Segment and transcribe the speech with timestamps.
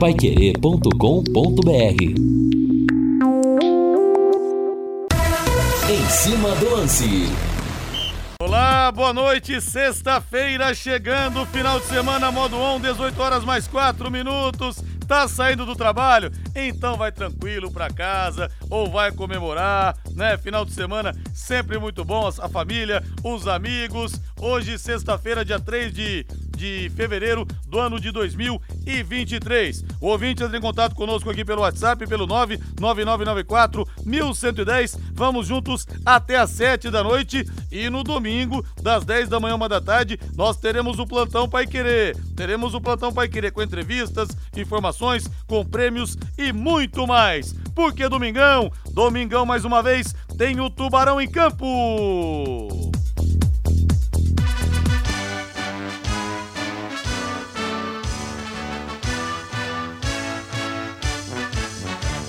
[0.00, 2.02] paiquerê.com.br
[5.90, 7.28] Em cima do lance.
[8.40, 9.60] Olá, boa noite.
[9.60, 14.82] Sexta-feira chegando, final de semana, modo on, 18 horas mais 4 minutos.
[15.06, 16.32] Tá saindo do trabalho?
[16.56, 20.38] Então vai tranquilo pra casa ou vai comemorar, né?
[20.38, 24.18] Final de semana sempre muito bom, a família, os amigos.
[24.40, 26.26] Hoje, sexta-feira, dia 3 de
[26.60, 29.82] de fevereiro do ano de 2023.
[29.98, 34.98] O ouvinte entra em contato conosco aqui pelo WhatsApp, pelo 99994 1110.
[35.14, 39.68] Vamos juntos até às 7 da noite e no domingo, das 10 da manhã, uma
[39.68, 42.14] da tarde, nós teremos o plantão Pai Querer.
[42.36, 47.54] Teremos o plantão Pai Querer com entrevistas, informações, com prêmios e muito mais.
[47.74, 52.99] Porque domingão, domingão mais uma vez, tem o Tubarão em campo.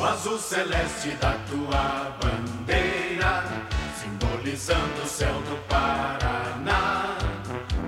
[0.05, 3.43] Azul celeste da tua bandeira,
[4.01, 7.17] simbolizando o céu do Paraná.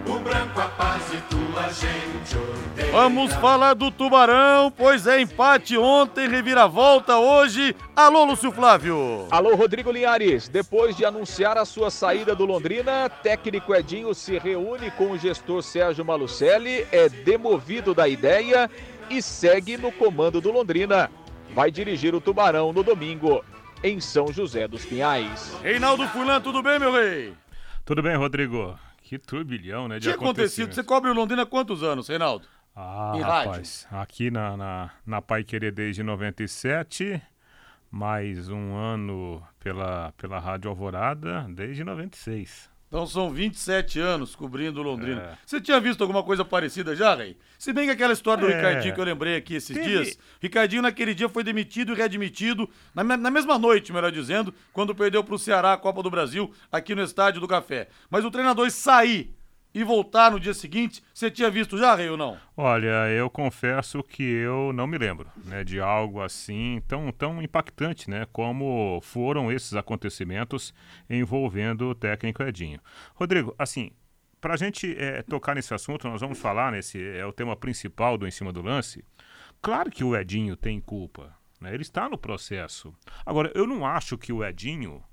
[0.06, 2.92] O branco a paz e tua gente odeia.
[2.92, 7.76] Vamos falar do Tubarão, pois é empate ontem, reviravolta hoje.
[7.96, 9.28] Alô, Lúcio Flávio.
[9.32, 10.48] Alô, Rodrigo Linhares.
[10.48, 15.64] Depois de anunciar a sua saída do Londrina, técnico Edinho se reúne com o gestor
[15.64, 18.70] Sérgio Malucelli, é demovido da ideia
[19.10, 21.10] e segue no comando do Londrina
[21.54, 23.44] vai dirigir o Tubarão no domingo
[23.84, 25.56] em São José dos Pinhais.
[25.62, 27.34] Reinaldo Fulan, tudo bem, meu rei?
[27.86, 28.78] Tudo bem, Rodrigo.
[29.02, 29.96] Que turbilhão, né?
[29.96, 30.74] De Tinha acontecido.
[30.74, 32.48] Você cobre o Londrina há quantos anos, Reinaldo?
[32.76, 34.02] Ah, em rapaz, rádio?
[34.02, 37.22] aqui na, na, na Pai Querer desde 97,
[37.92, 42.73] mais um ano pela, pela Rádio Alvorada desde 96.
[42.94, 45.20] Então são 27 anos cobrindo Londrina.
[45.20, 45.38] É.
[45.44, 47.36] Você tinha visto alguma coisa parecida já, Rei?
[47.58, 48.56] Se bem que aquela história do é.
[48.56, 49.90] Ricardinho que eu lembrei aqui esses Teve...
[49.90, 54.94] dias, Ricardinho naquele dia foi demitido e readmitido, na, na mesma noite, melhor dizendo, quando
[54.94, 57.88] perdeu para o Ceará a Copa do Brasil, aqui no Estádio do Café.
[58.12, 59.34] Mas o treinador sair
[59.74, 62.38] e voltar no dia seguinte, você tinha visto já, Rei, ou não?
[62.56, 68.10] Olha, eu confesso que eu não me lembro, né, de algo assim tão, tão impactante,
[68.10, 70.74] né, como foram esses acontecimentos
[71.10, 72.80] envolvendo o técnico Edinho.
[73.16, 73.92] Rodrigo, assim,
[74.40, 78.18] para a gente é, tocar nesse assunto, nós vamos falar nesse, é o tema principal
[78.18, 79.04] do Em Cima do Lance,
[79.62, 82.94] claro que o Edinho tem culpa, né, ele está no processo.
[83.26, 85.04] Agora, eu não acho que o Edinho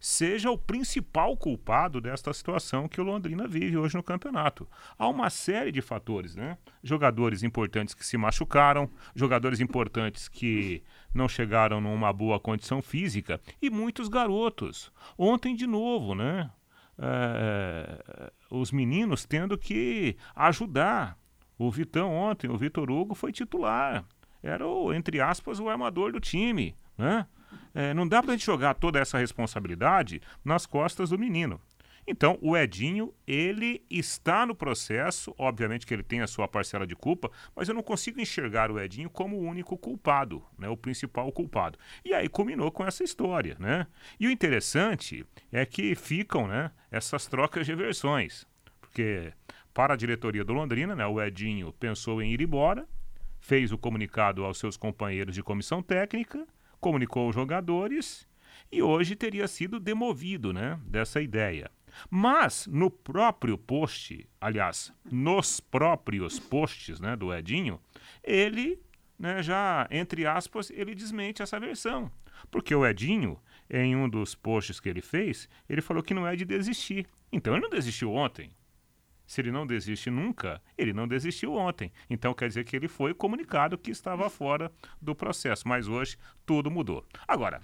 [0.00, 4.66] seja o principal culpado desta situação que o Londrina vive hoje no campeonato.
[4.98, 6.56] Há uma série de fatores, né?
[6.82, 13.68] Jogadores importantes que se machucaram, jogadores importantes que não chegaram numa boa condição física e
[13.68, 14.90] muitos garotos.
[15.18, 16.50] Ontem, de novo, né?
[16.98, 21.18] É, os meninos tendo que ajudar.
[21.58, 24.02] O Vitão ontem, o Vitor Hugo foi titular.
[24.42, 27.26] Era o, entre aspas, o armador do time, né?
[27.74, 31.60] É, não dá para a gente jogar toda essa responsabilidade nas costas do menino.
[32.06, 36.96] Então, o Edinho, ele está no processo, obviamente que ele tem a sua parcela de
[36.96, 41.30] culpa, mas eu não consigo enxergar o Edinho como o único culpado, né, o principal
[41.30, 41.78] culpado.
[42.04, 43.86] E aí culminou com essa história, né?
[44.18, 48.46] E o interessante é que ficam, né, essas trocas de versões,
[48.80, 49.32] porque
[49.72, 52.88] para a diretoria do Londrina, né, o Edinho pensou em ir embora,
[53.38, 56.46] fez o comunicado aos seus companheiros de comissão técnica,
[56.80, 58.26] comunicou aos jogadores
[58.72, 61.70] e hoje teria sido demovido né, dessa ideia.
[62.08, 67.80] Mas no próprio post, aliás, nos próprios posts né, do Edinho,
[68.22, 68.80] ele
[69.18, 72.10] né, já, entre aspas, ele desmente essa versão.
[72.50, 76.34] Porque o Edinho, em um dos posts que ele fez, ele falou que não é
[76.34, 77.06] de desistir.
[77.32, 78.50] Então ele não desistiu ontem.
[79.30, 81.92] Se ele não desiste nunca, ele não desistiu ontem.
[82.10, 85.68] Então quer dizer que ele foi comunicado que estava fora do processo.
[85.68, 87.06] Mas hoje tudo mudou.
[87.28, 87.60] Agora,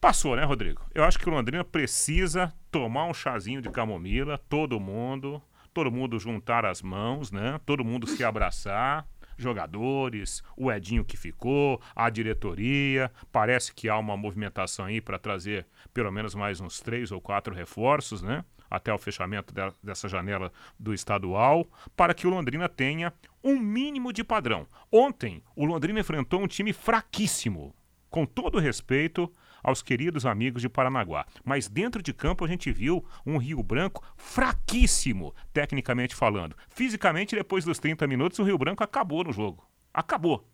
[0.00, 0.88] passou, né, Rodrigo?
[0.94, 5.42] Eu acho que o Londrina precisa tomar um chazinho de camomila, todo mundo,
[5.74, 7.58] todo mundo juntar as mãos, né?
[7.66, 9.04] Todo mundo se abraçar
[9.36, 13.10] jogadores, o Edinho que ficou, a diretoria.
[13.32, 17.52] Parece que há uma movimentação aí para trazer pelo menos mais uns três ou quatro
[17.52, 18.44] reforços, né?
[18.70, 21.66] Até o fechamento de, dessa janela do estadual,
[21.96, 23.12] para que o Londrina tenha
[23.42, 24.66] um mínimo de padrão.
[24.90, 27.74] Ontem, o Londrina enfrentou um time fraquíssimo,
[28.10, 29.30] com todo respeito
[29.62, 31.26] aos queridos amigos de Paranaguá.
[31.44, 36.56] Mas dentro de campo a gente viu um Rio Branco fraquíssimo, tecnicamente falando.
[36.68, 39.68] Fisicamente, depois dos 30 minutos, o Rio Branco acabou no jogo.
[39.92, 40.48] Acabou.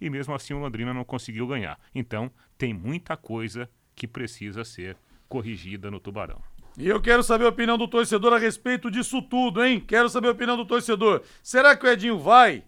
[0.00, 1.78] E mesmo assim o Londrina não conseguiu ganhar.
[1.94, 4.96] Então, tem muita coisa que precisa ser
[5.28, 6.42] corrigida no Tubarão.
[6.78, 9.80] E eu quero saber a opinião do torcedor a respeito disso tudo, hein?
[9.80, 11.22] Quero saber a opinião do torcedor.
[11.42, 12.64] Será que o Edinho vai?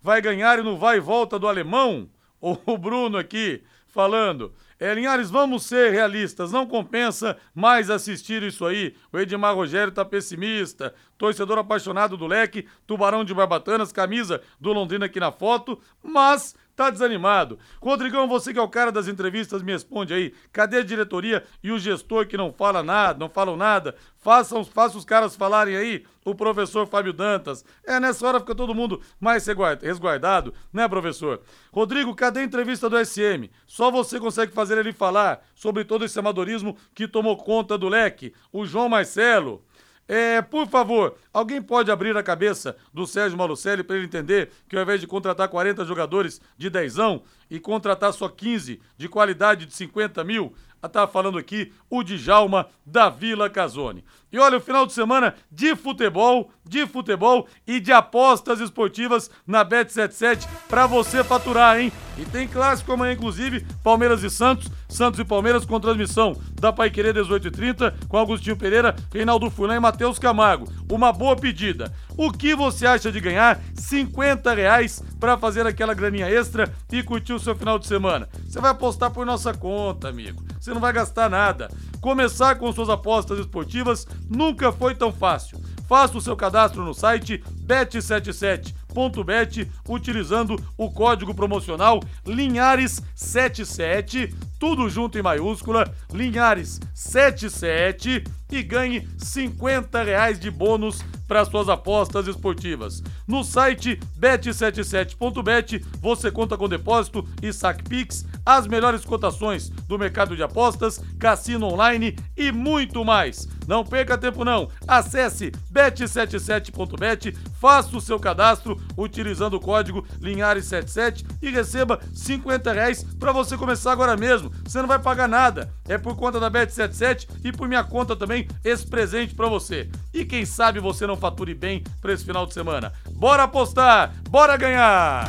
[0.00, 2.08] vai ganhar e no vai e volta do alemão?
[2.40, 4.52] O Bruno aqui falando.
[4.78, 8.94] É, Linhares, vamos ser realistas, não compensa mais assistir isso aí.
[9.12, 15.06] O Edmar Rogério tá pessimista, torcedor apaixonado do leque, tubarão de barbatanas, camisa do Londrina
[15.06, 17.58] aqui na foto, mas tá desanimado.
[17.82, 20.32] Rodrigão, você que é o cara das entrevistas, me responde aí.
[20.52, 23.96] Cadê a diretoria e o gestor que não fala nada, não falam nada?
[24.16, 27.64] Façam, faça os caras falarem aí, o professor Fábio Dantas.
[27.84, 29.44] É, nessa hora fica todo mundo mais
[29.82, 31.40] resguardado, né, professor?
[31.72, 33.50] Rodrigo, cadê a entrevista do SM?
[33.66, 38.32] Só você consegue fazer ele falar sobre todo esse amadorismo que tomou conta do leque.
[38.52, 39.64] O João Marcelo.
[40.08, 44.74] É, por favor, alguém pode abrir a cabeça do Sérgio Malucelli para ele entender que
[44.74, 49.74] ao invés de contratar 40 jogadores de dezão e contratar só 15 de qualidade de
[49.74, 50.54] 50 mil,
[50.90, 54.02] tá falando aqui o Djalma da Vila Casone.
[54.30, 59.64] E olha, o final de semana de futebol, de futebol e de apostas esportivas na
[59.64, 61.90] Bet77 para você faturar, hein?
[62.18, 66.90] E tem clássico amanhã, inclusive, Palmeiras e Santos, Santos e Palmeiras com transmissão da Pai
[66.90, 70.68] Querer 18h30, com Agostinho Pereira, Reinaldo Fulan e Matheus Camargo.
[70.90, 71.92] Uma boa pedida.
[72.16, 77.32] O que você acha de ganhar 50 reais para fazer aquela graninha extra e curtir
[77.32, 78.28] o seu final de semana?
[78.46, 80.42] Você vai apostar por nossa conta, amigo.
[80.58, 81.70] Você não vai gastar nada.
[82.00, 85.58] Começar com suas apostas esportivas nunca foi tão fácil.
[85.88, 95.22] Faça o seu cadastro no site bet77.bet utilizando o código promocional Linhares77, tudo junto em
[95.22, 103.02] maiúscula, Linhares77 e ganhe 50 reais de bônus para suas apostas esportivas.
[103.28, 110.34] No site bet77.bet você conta com depósito e saque Pix, as melhores cotações do mercado
[110.34, 113.46] de apostas, cassino online e muito mais.
[113.66, 114.70] Não perca tempo não.
[114.86, 123.30] Acesse bet77.bet, faça o seu cadastro utilizando o código Linhares77 e receba 50 reais para
[123.30, 124.50] você começar agora mesmo.
[124.64, 125.70] Você não vai pagar nada.
[125.86, 129.90] É por conta da Bet77 e por minha conta também esse presente para você.
[130.14, 132.92] E quem sabe você não fature bem para esse final de semana.
[133.18, 135.28] Bora apostar, bora ganhar!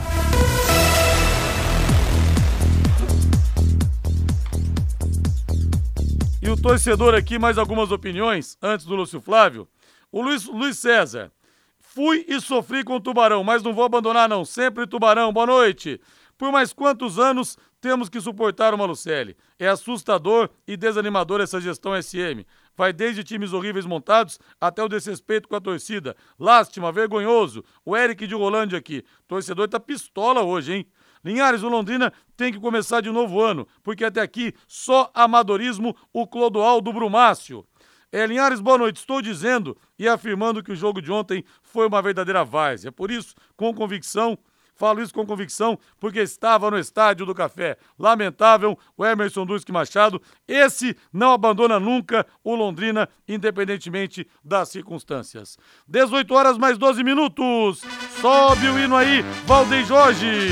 [6.40, 9.68] E o torcedor aqui, mais algumas opiniões antes do Lúcio Flávio.
[10.12, 11.32] O Luiz, Luiz César.
[11.80, 14.46] Fui e sofri com o Tubarão, mas não vou abandonar não.
[14.46, 15.34] Sempre Tubarão.
[15.34, 16.00] Boa noite.
[16.38, 19.36] Por mais quantos anos temos que suportar o Malucelli?
[19.58, 22.46] É assustador e desanimador essa gestão SM.
[22.76, 26.16] Vai desde times horríveis montados até o desrespeito com a torcida.
[26.38, 27.64] Lástima, vergonhoso.
[27.86, 29.04] O Eric de Rolândia aqui.
[29.28, 30.88] Torcedor tá pistola hoje, hein?
[31.24, 36.26] Linhares, o Londrina tem que começar de novo ano, porque até aqui só amadorismo o
[36.26, 37.66] Clodoaldo Brumácio.
[38.12, 38.98] É, Linhares, boa noite.
[38.98, 42.92] Estou dizendo e afirmando que o jogo de ontem foi uma verdadeira várzea.
[42.92, 44.38] Por isso, com convicção,
[44.80, 47.78] Falo isso com convicção porque estava no estádio do Café.
[48.00, 50.22] Lamentável, o Emerson Duque Machado.
[50.48, 55.58] Esse não abandona nunca o Londrina, independentemente das circunstâncias.
[55.86, 57.82] 18 horas mais 12 minutos.
[58.22, 60.48] Sobe o hino aí, Valdeir Jorge.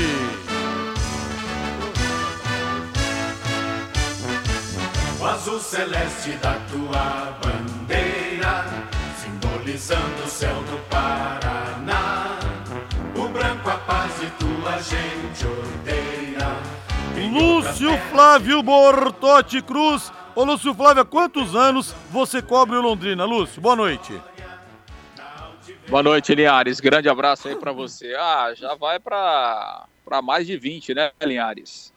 [5.18, 8.66] O azul celeste da tua bandeira,
[9.22, 10.17] simbolizando
[14.80, 16.78] gente odeia.
[17.30, 20.12] Lúcio Flávio Bortotti Cruz.
[20.34, 23.24] Ô Lúcio Flávio, há quantos anos você cobre o Londrina?
[23.24, 24.20] Lúcio, boa noite.
[25.88, 26.80] Boa noite, Linhares.
[26.80, 28.14] Grande abraço aí para você.
[28.14, 29.88] Ah, já vai para
[30.22, 31.92] mais de 20, né, Linhares?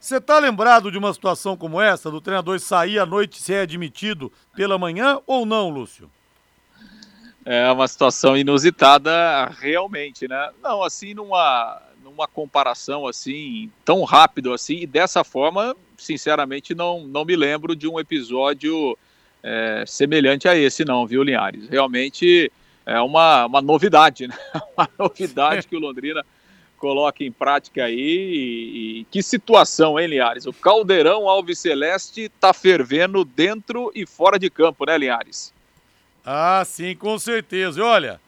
[0.00, 3.60] Você tá lembrado de uma situação como essa, do treinador sair à noite e ser
[3.62, 6.10] admitido pela manhã ou não, Lúcio?
[7.44, 10.50] É uma situação inusitada realmente, né?
[10.62, 11.80] Não, assim, numa,
[12.14, 17.88] numa comparação assim, tão rápido assim, e dessa forma, sinceramente, não, não me lembro de
[17.88, 18.96] um episódio
[19.42, 21.68] é, semelhante a esse, não, viu, Linhares?
[21.68, 22.50] Realmente
[22.86, 24.36] é uma, uma novidade, né?
[24.76, 26.24] Uma novidade que o Londrina
[26.78, 27.94] coloca em prática aí.
[27.94, 30.46] E, e que situação, hein, Linhares?
[30.46, 35.52] O caldeirão Alves Celeste tá fervendo dentro e fora de campo, né, Linhares?
[36.24, 37.80] Ah, sim, com certeza.
[37.80, 38.20] E olha,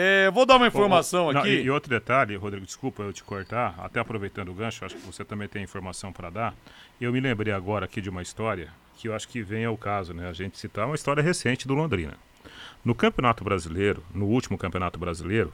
[0.00, 1.48] é, vou dar uma informação Não, aqui.
[1.48, 5.04] e, e outro detalhe, Rodrigo, desculpa eu te cortar, até aproveitando o gancho, acho que
[5.04, 6.54] você também tem informação para dar.
[7.00, 10.14] Eu me lembrei agora aqui de uma história que eu acho que vem ao caso,
[10.14, 10.28] né?
[10.28, 12.14] A gente citar uma história recente do Londrina.
[12.84, 15.52] No Campeonato Brasileiro, no último Campeonato Brasileiro,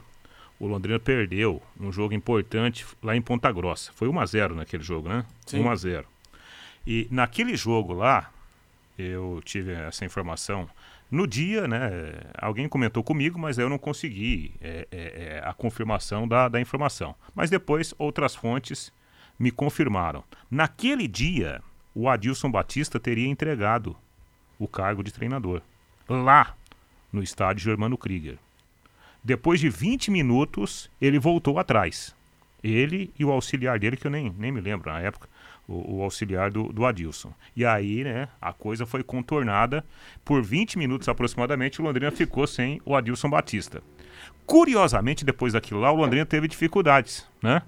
[0.59, 3.91] o Londrina perdeu um jogo importante lá em Ponta Grossa.
[3.93, 5.25] Foi 1 a 0 naquele jogo, né?
[5.45, 5.61] Sim.
[5.61, 6.05] 1 a 0.
[6.85, 8.29] E naquele jogo lá,
[8.97, 10.69] eu tive essa informação,
[11.15, 16.27] No dia, né, alguém comentou comigo, mas eu não consegui é, é, é, a confirmação
[16.27, 17.15] da, da informação.
[17.33, 18.91] Mas depois outras fontes
[19.39, 20.25] me confirmaram.
[20.51, 21.61] Naquele dia,
[21.95, 23.95] o Adilson Batista teria entregado
[24.59, 25.61] o cargo de treinador
[26.09, 26.53] lá
[27.13, 28.37] no estádio Germano Krieger.
[29.23, 32.13] Depois de 20 minutos, ele voltou atrás.
[32.61, 35.29] Ele e o auxiliar dele, que eu nem, nem me lembro na época,
[35.67, 37.33] o, o, auxiliar do, do Adilson.
[37.55, 39.83] E aí, né, a coisa foi contornada.
[40.23, 43.81] Por 20 minutos aproximadamente, o Londrina ficou sem o Adilson Batista.
[44.45, 47.61] Curiosamente, depois daquilo lá, o Londrina teve dificuldades, né?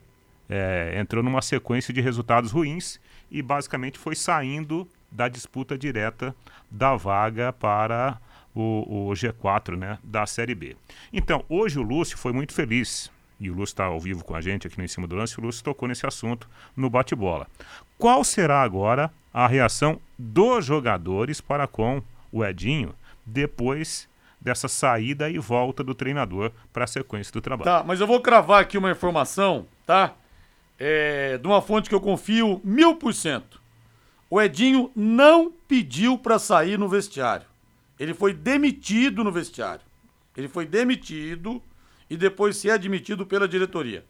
[0.50, 6.34] É, entrou numa sequência de resultados ruins e basicamente foi saindo da disputa direta
[6.72, 8.18] da vaga para
[8.56, 10.76] o, o G4 né, da Série B.
[11.12, 14.42] Então, hoje o Lúcio foi muito feliz e o Lúcio está ao vivo com a
[14.42, 17.48] gente aqui no Em Cima do Lance, o Lúcio tocou nesse assunto no bate-bola.
[17.98, 22.02] Qual será agora a reação dos jogadores para com
[22.32, 22.94] o Edinho
[23.26, 27.66] depois dessa saída e volta do treinador para a sequência do trabalho?
[27.66, 30.14] Tá, mas eu vou cravar aqui uma informação, tá?
[30.80, 33.62] É, de uma fonte que eu confio mil por cento.
[34.30, 37.48] O Edinho não pediu para sair no vestiário.
[38.00, 39.82] Ele foi demitido no vestiário.
[40.36, 41.62] Ele foi demitido
[42.10, 44.06] e depois ser admitido pela diretoria.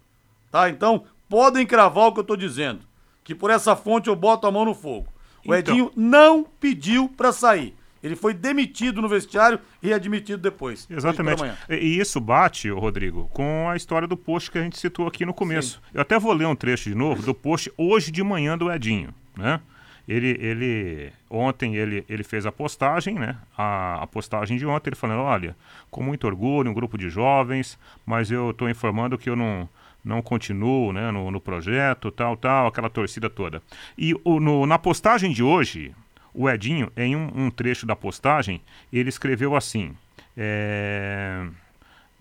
[0.52, 0.70] Tá?
[0.70, 2.82] Então, podem cravar o que eu estou dizendo.
[3.24, 5.08] Que por essa fonte eu boto a mão no fogo.
[5.46, 5.74] O então...
[5.74, 7.76] Edinho não pediu para sair.
[8.02, 10.88] Ele foi demitido no vestiário e admitido depois.
[10.90, 11.44] Exatamente.
[11.70, 15.34] E isso bate, Rodrigo, com a história do post que a gente citou aqui no
[15.34, 15.82] começo.
[15.84, 15.92] Sim.
[15.96, 19.14] Eu até vou ler um trecho de novo do post hoje de manhã do Edinho,
[19.36, 19.60] né?
[20.08, 23.36] Ele, ele ontem ele, ele fez a postagem, né?
[23.58, 25.56] A, a postagem de ontem, ele falando, olha,
[25.92, 29.68] com muito orgulho, um grupo de jovens, mas eu estou informando que eu não,
[30.04, 33.62] não continuo né, no, no projeto, tal, tal, aquela torcida toda.
[33.98, 35.94] E o, no, na postagem de hoje,
[36.34, 38.62] o Edinho, em um, um trecho da postagem,
[38.94, 39.94] ele escreveu assim:
[40.38, 41.46] é,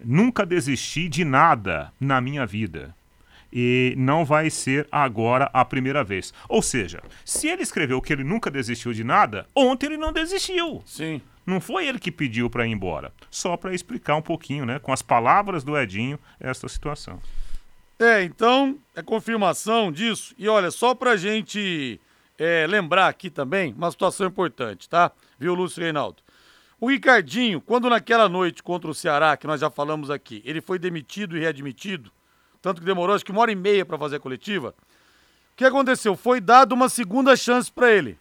[0.04, 2.94] Nunca desisti de nada na minha vida
[3.58, 6.34] e não vai ser agora a primeira vez.
[6.46, 10.82] Ou seja, se ele escreveu que ele nunca desistiu de nada, ontem ele não desistiu.
[10.84, 11.22] Sim.
[11.46, 13.14] Não foi ele que pediu para ir embora.
[13.30, 17.18] Só para explicar um pouquinho, né, com as palavras do Edinho, essa situação.
[17.98, 20.34] É, então, é confirmação disso.
[20.36, 21.98] E olha, só pra gente
[22.38, 25.10] é, lembrar aqui também uma situação importante, tá?
[25.38, 26.22] Viu, Lúcio Reinaldo?
[26.78, 30.78] O Ricardinho, quando naquela noite contra o Ceará, que nós já falamos aqui, ele foi
[30.78, 32.12] demitido e readmitido,
[32.66, 34.74] tanto que demorou acho que uma hora e meia para fazer a coletiva.
[35.52, 36.16] O que aconteceu?
[36.16, 38.18] Foi dado uma segunda chance para ele.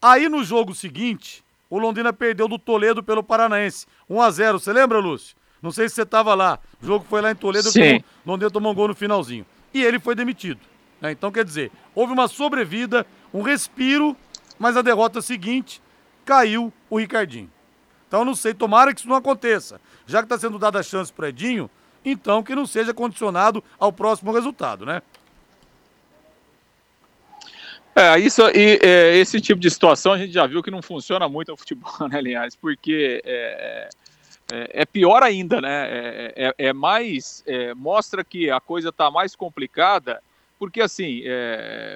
[0.00, 3.84] Aí no jogo seguinte, o Londrina perdeu do Toledo pelo Paranaense.
[4.08, 5.36] 1 a 0 Você lembra, Lúcio?
[5.60, 6.60] Não sei se você estava lá.
[6.80, 7.96] O jogo foi lá em Toledo, Sim.
[7.96, 9.44] o Londrina tomou um gol no finalzinho.
[9.74, 10.60] E ele foi demitido.
[11.00, 11.10] Né?
[11.10, 14.16] Então, quer dizer, houve uma sobrevida, um respiro,
[14.56, 15.82] mas a derrota seguinte
[16.24, 17.50] caiu o Ricardinho.
[18.06, 19.80] Então, não sei, tomara que isso não aconteça.
[20.06, 21.68] Já que está sendo dada a chance para Edinho,
[22.10, 25.02] então que não seja condicionado ao próximo resultado, né?
[27.98, 31.28] É, isso, e, é, esse tipo de situação a gente já viu que não funciona
[31.28, 32.54] muito no futebol, né, Linhares?
[32.54, 33.88] Porque é,
[34.52, 35.88] é, é pior ainda, né?
[35.90, 37.44] É, é, é mais.
[37.76, 40.22] mostra que a coisa está mais complicada,
[40.60, 41.24] porque assim,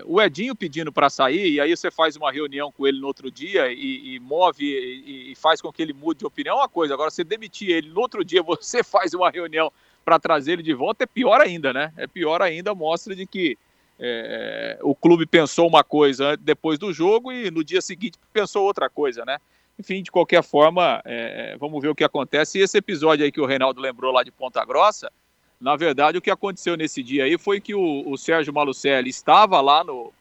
[0.04, 3.30] o Edinho pedindo para sair, e aí você faz uma reunião com ele no outro
[3.30, 6.68] dia e, e move e, e, faz com que ele mude de opinião, é uma
[6.68, 6.94] coisa.
[6.94, 9.72] Agora, você demitir ele no outro dia, você faz uma reunião
[10.04, 11.92] para trazer ele de volta é pior ainda, né?
[11.96, 13.58] É pior ainda, mostra de que
[13.98, 18.90] é, o clube pensou uma coisa depois do jogo e no dia seguinte pensou outra
[18.90, 19.38] coisa, né?
[19.78, 22.58] Enfim, de qualquer forma, é, vamos ver o que acontece.
[22.58, 25.10] E esse episódio aí que o Reinaldo lembrou lá de Ponta Grossa,
[25.60, 29.60] na verdade, o que aconteceu nesse dia aí foi que o, o Sérgio Malucelli estava
[29.60, 30.12] lá, no,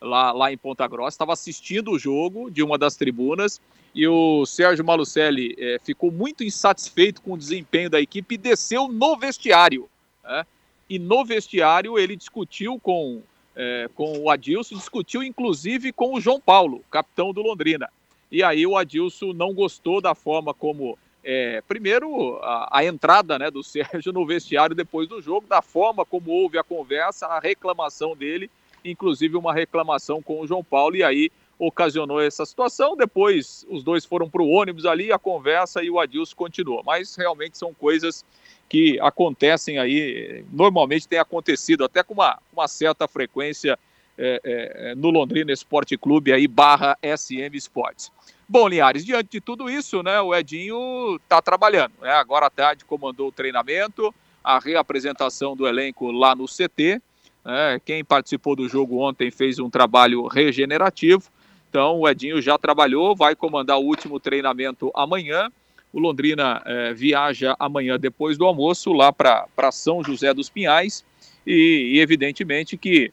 [0.00, 3.60] lá, lá em Ponta Grossa, estava assistindo o jogo de uma das tribunas
[3.94, 8.88] e o Sérgio Malucelli é, ficou muito insatisfeito com o desempenho da equipe e desceu
[8.88, 9.88] no vestiário.
[10.22, 10.46] Né?
[10.88, 13.20] E no vestiário ele discutiu com,
[13.54, 17.88] é, com o Adilson, discutiu inclusive com o João Paulo, capitão do Londrina.
[18.30, 20.96] E aí o Adilson não gostou da forma como.
[21.22, 26.04] É, primeiro, a, a entrada né, do Sérgio no vestiário depois do jogo, da forma
[26.04, 28.48] como houve a conversa, a reclamação dele,
[28.84, 32.96] inclusive uma reclamação com o João Paulo, e aí ocasionou essa situação.
[32.96, 36.82] Depois os dois foram para o ônibus ali, a conversa e o Adilson continuou.
[36.84, 38.24] Mas realmente são coisas
[38.68, 43.78] que acontecem aí, normalmente tem acontecido até com uma, uma certa frequência
[44.16, 48.12] é, é, no Londrina Esporte Clube aí barra SM Sports.
[48.48, 51.92] Bom, Linhares, diante de tudo isso, né, o Edinho está trabalhando.
[52.00, 52.10] Né?
[52.10, 57.00] Agora à tarde comandou o treinamento, a reapresentação do elenco lá no CT.
[57.44, 57.80] Né?
[57.84, 61.24] Quem participou do jogo ontem fez um trabalho regenerativo
[61.68, 65.50] Então o Edinho já trabalhou, vai comandar o último treinamento amanhã.
[65.92, 71.04] O Londrina é, viaja amanhã depois do almoço lá para São José dos Pinhais
[71.46, 73.12] e, e, evidentemente que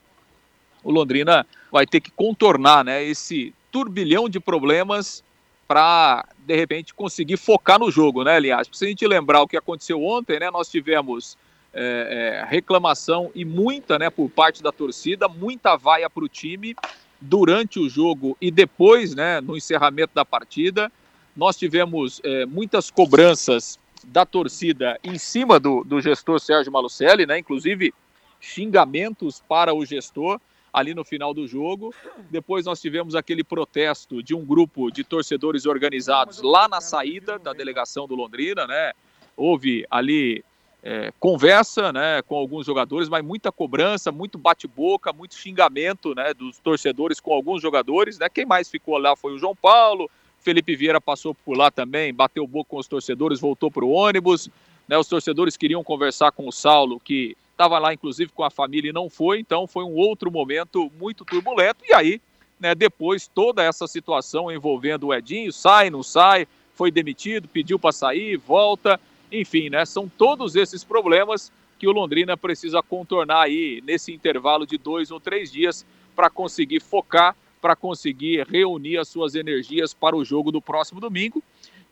[0.83, 5.23] o Londrina vai ter que contornar né, esse turbilhão de problemas
[5.67, 8.69] para de repente conseguir focar no jogo, né, aliás?
[8.71, 11.37] Se a gente lembrar o que aconteceu ontem, né, nós tivemos
[11.73, 16.75] é, é, reclamação e muita, né, por parte da torcida, muita vaia para o time
[17.19, 20.91] durante o jogo e depois, né, no encerramento da partida.
[21.35, 27.37] Nós tivemos é, muitas cobranças da torcida em cima do, do gestor Sérgio Malucelli, né,
[27.39, 27.93] inclusive
[28.39, 30.39] xingamentos para o gestor
[30.71, 31.93] ali no final do jogo.
[32.29, 37.53] Depois nós tivemos aquele protesto de um grupo de torcedores organizados lá na saída da
[37.53, 38.93] delegação do Londrina, né?
[39.35, 40.43] Houve ali
[40.83, 46.59] é, conversa né, com alguns jogadores, mas muita cobrança, muito bate-boca, muito xingamento né, dos
[46.59, 48.17] torcedores com alguns jogadores.
[48.17, 48.29] Né?
[48.29, 52.47] Quem mais ficou lá foi o João Paulo, Felipe Vieira passou por lá também, bateu
[52.47, 54.49] boca com os torcedores, voltou para o ônibus.
[54.87, 58.89] Né, os torcedores queriam conversar com o Saulo, que estava lá inclusive com a família
[58.89, 61.83] e não foi, então foi um outro momento muito turbulento.
[61.85, 62.21] E aí,
[62.59, 67.91] né, depois, toda essa situação envolvendo o Edinho, sai, não sai, foi demitido, pediu para
[67.91, 68.99] sair, volta,
[69.31, 74.77] enfim, né, são todos esses problemas que o Londrina precisa contornar aí nesse intervalo de
[74.77, 80.25] dois ou três dias para conseguir focar, para conseguir reunir as suas energias para o
[80.25, 81.43] jogo do próximo domingo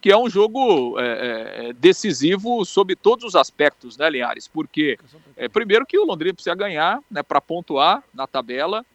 [0.06, 4.48] que é um jogo é, é, decisivo sob todos os aspectos, né, Linhares?
[4.48, 5.00] Porque,
[5.36, 8.86] é, primeiro, que o Londrina precisa ganhar né, para pontuar na tabela,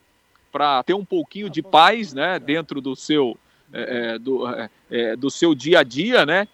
[0.53, 3.37] para ter um pouquinho de paz né, dentro do seu,
[3.73, 6.47] é, é do, é, é, do seu dia a dia, né?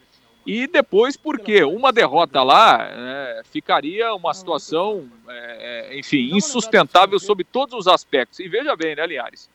[0.46, 5.10] E depois, porque uma derrota lá né, ficaria uma situação,
[5.92, 8.38] enfim, insustentável sob todos os aspectos.
[8.38, 9.50] E veja bem, né, Linhares?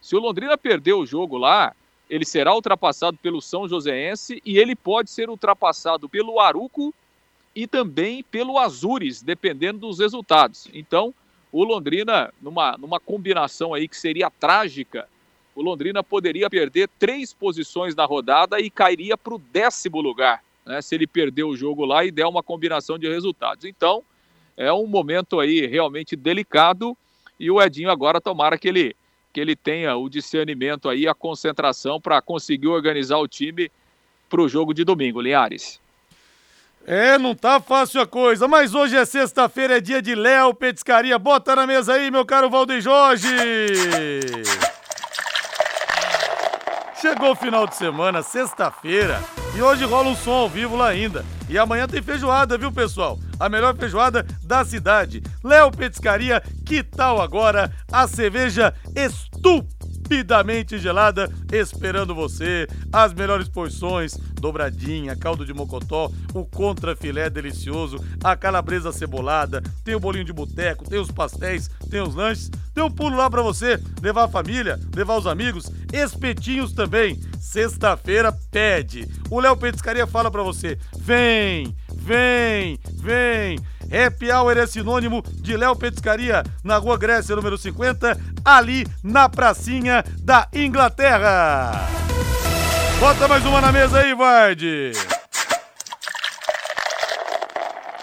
[0.00, 1.74] Se o Londrina perder o jogo lá,
[2.08, 6.94] ele será ultrapassado pelo São Joséense e ele pode ser ultrapassado pelo Aruco
[7.54, 10.66] e também pelo Azures, dependendo dos resultados.
[10.72, 11.14] Então,
[11.52, 15.06] o Londrina, numa, numa combinação aí que seria trágica,
[15.54, 20.80] o Londrina poderia perder três posições na rodada e cairia para o décimo lugar, né,
[20.80, 23.64] se ele perder o jogo lá e der uma combinação de resultados.
[23.64, 24.02] Então,
[24.56, 26.96] é um momento aí realmente delicado
[27.38, 28.96] e o Edinho agora tomara que ele
[29.32, 33.70] que ele tenha o discernimento aí, a concentração para conseguir organizar o time
[34.28, 35.80] para o jogo de domingo, Linhares.
[36.84, 41.18] É, não tá fácil a coisa, mas hoje é sexta-feira, é dia de Léo Petiscaria.
[41.18, 43.28] Bota na mesa aí, meu caro Valdeir Jorge!
[47.02, 49.20] Chegou o final de semana, sexta-feira,
[49.56, 51.24] e hoje rola um som ao vivo lá ainda.
[51.48, 53.18] E amanhã tem feijoada, viu, pessoal?
[53.40, 55.20] A melhor feijoada da cidade.
[55.42, 59.81] Léo Petiscaria, que tal agora a cerveja estúpida?
[60.02, 62.66] Estupidamente gelada esperando você.
[62.92, 69.94] As melhores porções, dobradinha, caldo de mocotó, o contra filé delicioso, a calabresa cebolada, tem
[69.94, 73.42] o bolinho de boteco, tem os pastéis, tem os lanches, tem um pulo lá para
[73.42, 77.20] você levar a família, levar os amigos, espetinhos também.
[77.40, 79.08] Sexta-feira pede.
[79.30, 83.58] O Léo Petiscaria fala para você: "Vem, vem, vem".
[83.92, 90.02] Happy Hour é sinônimo de Léo Petiscaria, na Rua Grécia, número 50, ali na pracinha
[90.18, 91.88] da Inglaterra.
[92.98, 94.62] Bota mais uma na mesa aí, Vard.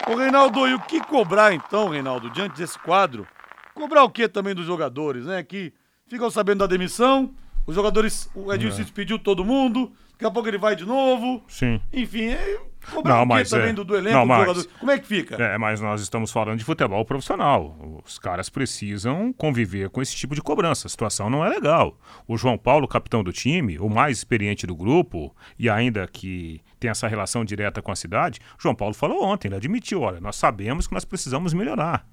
[0.08, 3.26] Ô, Reinaldo, e o que cobrar então, Reinaldo, diante desse quadro?
[3.74, 5.42] Cobrar o que também dos jogadores, né?
[5.42, 5.72] Que
[6.06, 7.34] ficam sabendo da demissão,
[7.66, 8.84] os jogadores, o Edilson é.
[8.84, 11.42] despediu todo mundo, daqui a pouco ele vai de novo.
[11.48, 11.80] Sim.
[11.92, 12.60] Enfim, é
[12.92, 13.72] Cobrar não, mas também é...
[13.72, 14.66] do, do elenco não, mas...
[14.66, 15.36] Como é que fica?
[15.36, 18.02] É, mas nós estamos falando de futebol profissional.
[18.04, 20.86] Os caras precisam conviver com esse tipo de cobrança.
[20.86, 21.98] A situação não é legal.
[22.26, 26.90] O João Paulo, capitão do time, o mais experiente do grupo, e ainda que tem
[26.90, 30.86] essa relação direta com a cidade, João Paulo falou ontem, ele admitiu, olha, nós sabemos
[30.86, 32.06] que nós precisamos melhorar.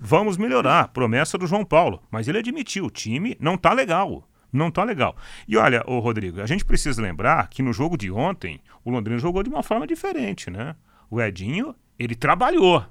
[0.00, 2.02] Vamos melhorar, promessa do João Paulo.
[2.10, 4.28] Mas ele admitiu, o time não está legal.
[4.54, 5.16] Não tá legal.
[5.48, 9.18] E olha, ô Rodrigo, a gente precisa lembrar que no jogo de ontem, o Londrina
[9.18, 10.76] jogou de uma forma diferente, né?
[11.10, 12.86] O Edinho, ele trabalhou.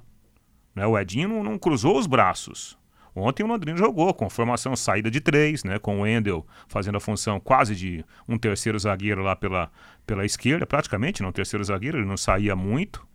[0.74, 0.86] Né?
[0.86, 2.78] O Edinho não, não cruzou os braços.
[3.16, 5.78] Ontem o Londrina jogou com formação saída de três, né?
[5.78, 9.70] Com o Endel fazendo a função quase de um terceiro zagueiro lá pela,
[10.06, 13.06] pela esquerda, praticamente, não terceiro zagueiro, ele não saía muito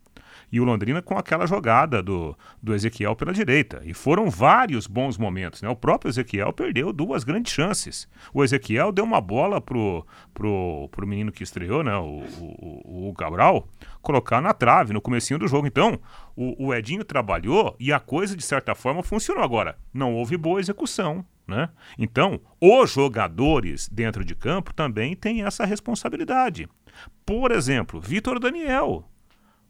[0.51, 3.81] e o Londrina com aquela jogada do, do Ezequiel pela direita.
[3.83, 5.61] E foram vários bons momentos.
[5.61, 5.69] Né?
[5.69, 8.07] O próprio Ezequiel perdeu duas grandes chances.
[8.33, 11.95] O Ezequiel deu uma bola pro, pro, pro menino que estreou, né?
[11.95, 13.67] o, o, o Cabral,
[14.01, 15.67] colocar na trave no comecinho do jogo.
[15.67, 15.99] Então,
[16.35, 19.43] o, o Edinho trabalhou e a coisa, de certa forma, funcionou.
[19.43, 21.69] Agora, não houve boa execução Né?
[21.97, 26.67] Então, os jogadores dentro de campo também têm essa responsabilidade.
[27.25, 29.09] Por exemplo, Vitor Daniel.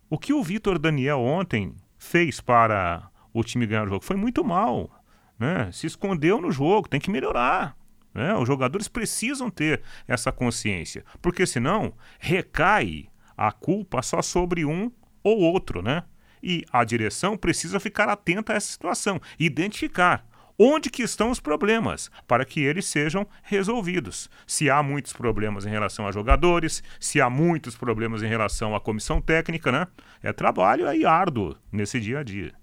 [0.09, 4.43] O que o Vitor Daniel ontem fez para o time ganhar o jogo foi muito
[4.43, 4.89] mal.
[5.37, 5.71] Né?
[5.71, 7.77] Se escondeu no jogo, tem que melhorar.
[8.13, 8.33] Né?
[8.33, 14.91] Os jogadores precisam ter essa consciência, porque senão recai a culpa só sobre um
[15.23, 16.03] ou outro, né?
[16.41, 20.25] E a direção precisa ficar atenta a essa situação, identificar
[20.59, 24.29] onde que estão os problemas para que eles sejam resolvidos.
[24.45, 28.81] Se há muitos problemas em relação a jogadores, se há muitos problemas em relação à
[28.81, 29.87] comissão técnica, né?
[30.21, 32.53] É trabalho aí árduo nesse dia a dia.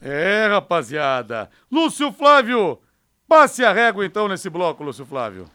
[0.00, 1.50] É, rapaziada.
[1.70, 2.80] Lúcio Flávio,
[3.28, 5.46] passe a régua então nesse bloco, Lúcio Flávio.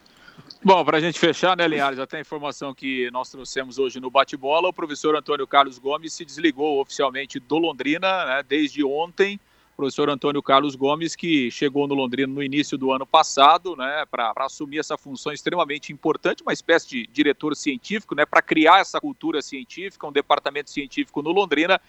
[0.63, 4.09] Bom, para a gente fechar, né, Linhares, até a informação que nós trouxemos hoje no
[4.09, 9.39] bate-bola, o professor Antônio Carlos Gomes se desligou oficialmente do Londrina né, desde ontem.
[9.75, 14.33] Professor Antônio Carlos Gomes, que chegou no Londrina no início do ano passado, né, para
[14.37, 19.41] assumir essa função extremamente importante, uma espécie de diretor científico, né, para criar essa cultura
[19.41, 21.79] científica, um departamento científico no Londrina.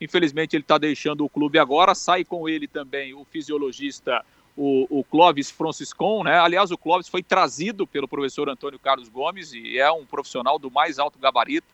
[0.00, 1.94] Infelizmente, ele está deixando o clube agora.
[1.94, 4.24] Sai com ele também o fisiologista
[4.56, 6.38] o, o Clóvis Franciscon, né?
[6.38, 10.70] Aliás, o Clóvis foi trazido pelo professor Antônio Carlos Gomes e é um profissional do
[10.70, 11.66] mais alto gabarito.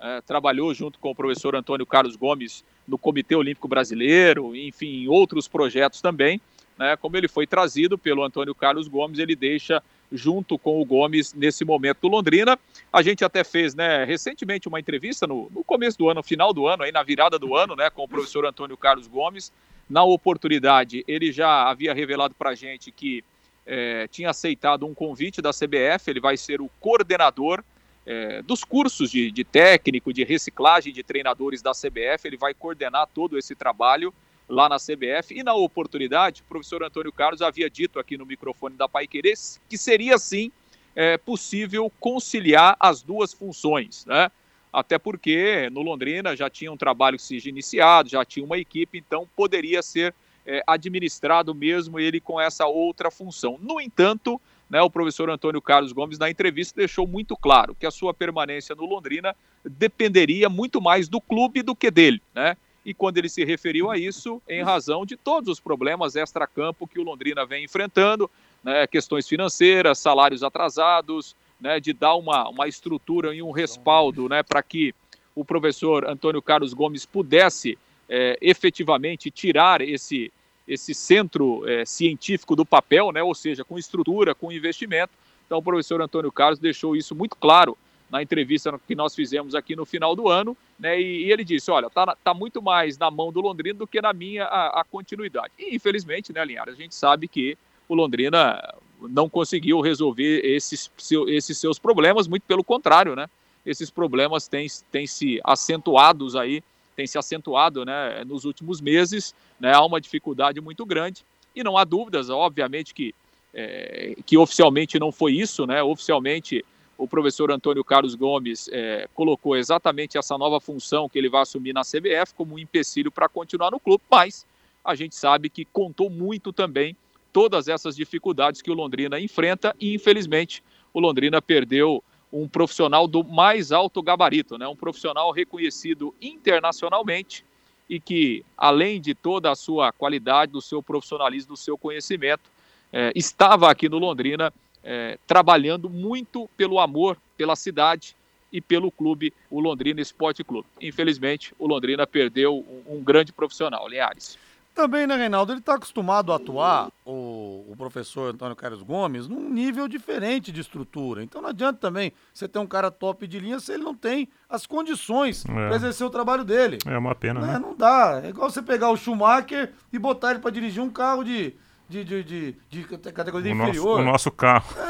[0.00, 5.08] É, trabalhou junto com o professor Antônio Carlos Gomes no Comitê Olímpico Brasileiro, enfim, em
[5.08, 6.40] outros projetos também.
[6.76, 6.96] Né?
[6.96, 11.64] Como ele foi trazido pelo Antônio Carlos Gomes, ele deixa junto com o Gomes nesse
[11.64, 12.58] momento do Londrina.
[12.92, 16.66] A gente até fez, né, recentemente uma entrevista no, no começo do ano, final do
[16.66, 19.52] ano, aí na virada do ano, né, com o professor Antônio Carlos Gomes.
[19.88, 23.22] Na oportunidade, ele já havia revelado para a gente que
[23.64, 27.62] é, tinha aceitado um convite da CBF, ele vai ser o coordenador
[28.06, 33.08] é, dos cursos de, de, técnico, de reciclagem de treinadores da CBF, ele vai coordenar
[33.12, 34.12] todo esse trabalho
[34.48, 35.34] lá na CBF.
[35.34, 39.34] E na oportunidade, o professor Antônio Carlos havia dito aqui no microfone da Pai Querer
[39.68, 40.50] que seria sim
[40.94, 44.30] é, possível conciliar as duas funções, né?
[44.72, 48.98] até porque no Londrina já tinha um trabalho que se iniciado, já tinha uma equipe,
[48.98, 50.14] então poderia ser
[50.46, 53.58] é, administrado mesmo ele com essa outra função.
[53.60, 57.90] No entanto, né, o professor Antônio Carlos Gomes, na entrevista, deixou muito claro que a
[57.90, 62.22] sua permanência no Londrina dependeria muito mais do clube do que dele.
[62.32, 62.56] Né?
[62.86, 67.00] E quando ele se referiu a isso, em razão de todos os problemas extra-campo que
[67.00, 68.30] o Londrina vem enfrentando,
[68.62, 74.42] né, questões financeiras, salários atrasados, né, de dar uma, uma estrutura e um respaldo né,
[74.42, 74.94] para que
[75.34, 77.76] o professor Antônio Carlos Gomes pudesse
[78.08, 80.32] é, efetivamente tirar esse,
[80.70, 85.12] esse centro é, científico do papel, né, ou seja, com estrutura, com investimento.
[85.44, 87.76] Então, o professor Antônio Carlos deixou isso muito claro
[88.08, 91.70] na entrevista que nós fizemos aqui no final do ano, né, e, e ele disse,
[91.72, 94.84] olha, está tá muito mais na mão do Londrina do que na minha a, a
[94.84, 95.52] continuidade.
[95.58, 98.62] E, infelizmente, né, Linhares, a gente sabe que o Londrina
[99.00, 100.90] não conseguiu resolver esses,
[101.28, 103.28] esses seus problemas, muito pelo contrário, né?
[103.64, 106.62] Esses problemas têm, têm se acentuados aí,
[107.00, 109.72] têm se acentuado né, nos últimos meses, né?
[109.74, 111.24] Há uma dificuldade muito grande
[111.56, 113.14] e não há dúvidas, obviamente, que,
[113.54, 115.82] é, que oficialmente não foi isso, né?
[115.82, 116.62] Oficialmente
[116.98, 121.72] o professor Antônio Carlos Gomes é, colocou exatamente essa nova função que ele vai assumir
[121.72, 124.44] na CBF como um empecilho para continuar no clube, mas
[124.84, 126.94] a gente sabe que contou muito também
[127.32, 133.24] todas essas dificuldades que o Londrina enfrenta e, infelizmente, o Londrina perdeu um profissional do
[133.24, 134.66] mais alto gabarito, né?
[134.66, 137.44] um profissional reconhecido internacionalmente
[137.88, 142.48] e que, além de toda a sua qualidade, do seu profissionalismo, do seu conhecimento,
[142.92, 148.14] é, estava aqui no Londrina é, trabalhando muito pelo amor pela cidade
[148.52, 150.66] e pelo clube, o Londrina Esporte Clube.
[150.80, 154.38] Infelizmente, o Londrina perdeu um, um grande profissional, Linhares.
[154.74, 155.52] Também, né, Reinaldo?
[155.52, 160.60] Ele está acostumado a atuar, o, o, professor Antônio Carlos Gomes, num nível diferente de
[160.60, 161.22] estrutura.
[161.22, 164.28] Então não adianta também você ter um cara top de linha se ele não tem
[164.48, 165.52] as condições é.
[165.52, 166.78] para exercer o trabalho dele.
[166.86, 167.52] É uma pena, né?
[167.54, 167.58] né?
[167.58, 168.20] Não dá.
[168.24, 171.54] É igual você pegar o Schumacher e botar ele para dirigir um carro de,
[171.90, 173.98] de, de, de, de categoria o inferior.
[173.98, 174.74] Nosso, o nosso carro.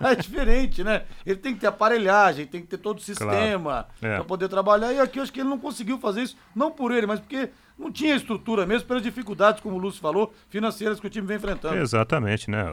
[0.00, 1.02] É, é, diferente, né?
[1.26, 4.14] Ele tem que ter aparelhagem, tem que ter todo o sistema claro.
[4.14, 4.14] é.
[4.16, 4.92] para poder trabalhar.
[4.92, 7.50] E aqui eu acho que ele não conseguiu fazer isso, não por ele, mas porque
[7.76, 11.36] não tinha estrutura mesmo, pelas dificuldades, como o Lúcio falou, financeiras que o time vem
[11.36, 11.76] enfrentando.
[11.76, 12.64] Exatamente, né?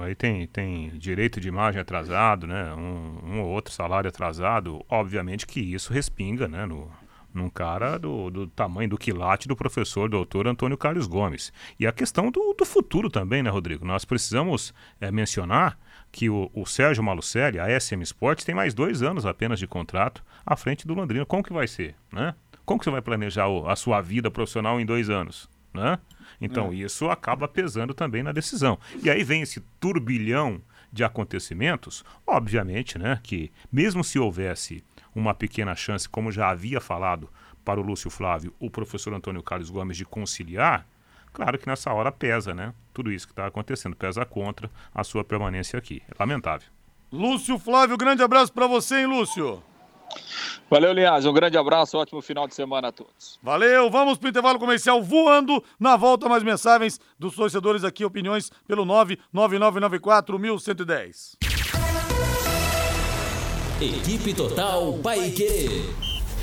[0.00, 2.74] Aí tem, tem direito de imagem atrasado, né?
[2.74, 4.84] Um, um ou outro salário atrasado.
[4.88, 6.66] Obviamente que isso respinga, né?
[6.66, 6.90] No,
[7.34, 11.52] num cara do, do, tamanho do quilate do professor doutor Antônio Carlos Gomes.
[11.78, 13.84] E a questão do, do futuro também, né, Rodrigo?
[13.84, 15.78] Nós precisamos é, mencionar
[16.12, 20.24] que o, o, Sérgio Malucelli, a SM Sports, tem mais dois anos apenas de contrato
[20.46, 21.26] à frente do Londrina.
[21.26, 22.34] Como que vai ser, né?
[22.64, 25.50] Como que você vai planejar a sua vida profissional em dois anos?
[25.74, 25.98] né?
[26.40, 26.76] Então é.
[26.76, 28.78] isso acaba pesando também na decisão.
[29.02, 35.74] E aí vem esse turbilhão de acontecimentos, obviamente, né, que mesmo se houvesse uma pequena
[35.74, 37.28] chance, como já havia falado
[37.64, 40.86] para o Lúcio Flávio, o professor Antônio Carlos Gomes de conciliar,
[41.32, 42.74] claro que nessa hora pesa, né?
[42.92, 46.02] Tudo isso que está acontecendo pesa contra a sua permanência aqui.
[46.08, 46.68] É lamentável.
[47.10, 49.62] Lúcio Flávio, grande abraço para você, hein, Lúcio?
[50.70, 51.26] Valeu, Linhares.
[51.26, 53.38] Um grande abraço, ótimo final de semana a todos.
[53.42, 55.62] Valeu, vamos para o intervalo comercial voando.
[55.78, 61.53] Na volta, mais mensagens dos torcedores aqui, opiniões pelo 99994 1110.
[63.80, 65.92] Equipe Total Paique.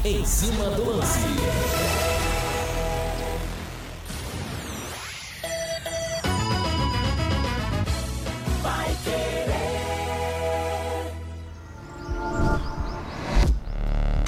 [0.03, 1.19] Em cima do lance.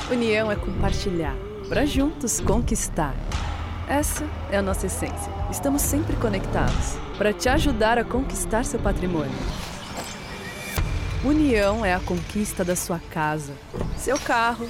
[0.09, 1.35] União é compartilhar,
[1.67, 3.13] para juntos conquistar.
[3.85, 5.33] Essa é a nossa essência.
[5.51, 9.72] Estamos sempre conectados para te ajudar a conquistar seu patrimônio.
[11.23, 13.53] União é a conquista da sua casa,
[13.97, 14.69] seu carro,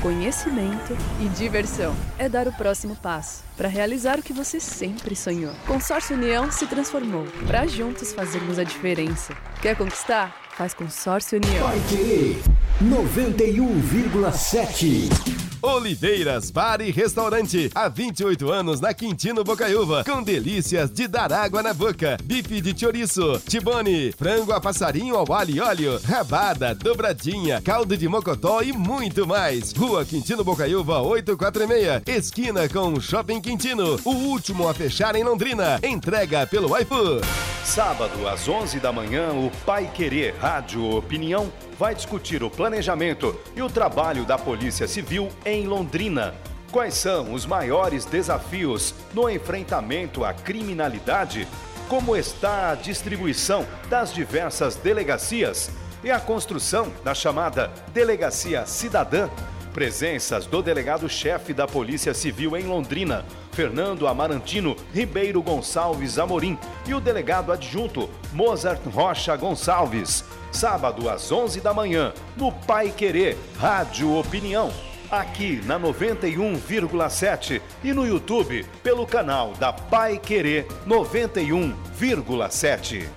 [0.00, 1.94] conhecimento e diversão.
[2.18, 5.52] É dar o próximo passo para realizar o que você sempre sonhou.
[5.66, 9.36] Consórcio União se transformou para juntos fazermos a diferença.
[9.60, 10.34] Quer conquistar?
[10.56, 11.66] Faz Consórcio União.
[11.66, 12.42] Vai querer
[12.82, 15.39] 91,7.
[15.62, 17.70] Oliveiras Bar e Restaurante.
[17.74, 20.02] Há 28 anos na Quintino Bocaiúva.
[20.04, 22.16] Com delícias de dar água na boca.
[22.24, 28.08] Bife de chouriço, tibone, frango a passarinho ao alho e óleo, rabada, dobradinha, caldo de
[28.08, 29.72] mocotó e muito mais.
[29.72, 32.02] Rua Quintino Bocaiúva 846.
[32.06, 34.00] Esquina com Shopping Quintino.
[34.04, 35.78] O último a fechar em Londrina.
[35.82, 37.20] Entrega pelo iFood.
[37.64, 43.62] Sábado às 11 da manhã, o Pai Querer Rádio Opinião vai discutir o planejamento e
[43.62, 46.34] o trabalho da Polícia Civil em Londrina.
[46.70, 51.48] Quais são os maiores desafios no enfrentamento à criminalidade?
[51.88, 55.70] Como está a distribuição das diversas delegacias
[56.04, 59.30] e a construção da chamada Delegacia Cidadã?
[59.72, 67.00] Presenças do delegado-chefe da Polícia Civil em Londrina, Fernando Amarantino Ribeiro Gonçalves Amorim, e o
[67.00, 70.24] delegado adjunto Mozart Rocha Gonçalves.
[70.52, 74.72] Sábado às 11 da manhã, no Pai Querer Rádio Opinião.
[75.10, 83.08] Aqui na 91,7 e no YouTube pelo canal da Pai Querer 91,7.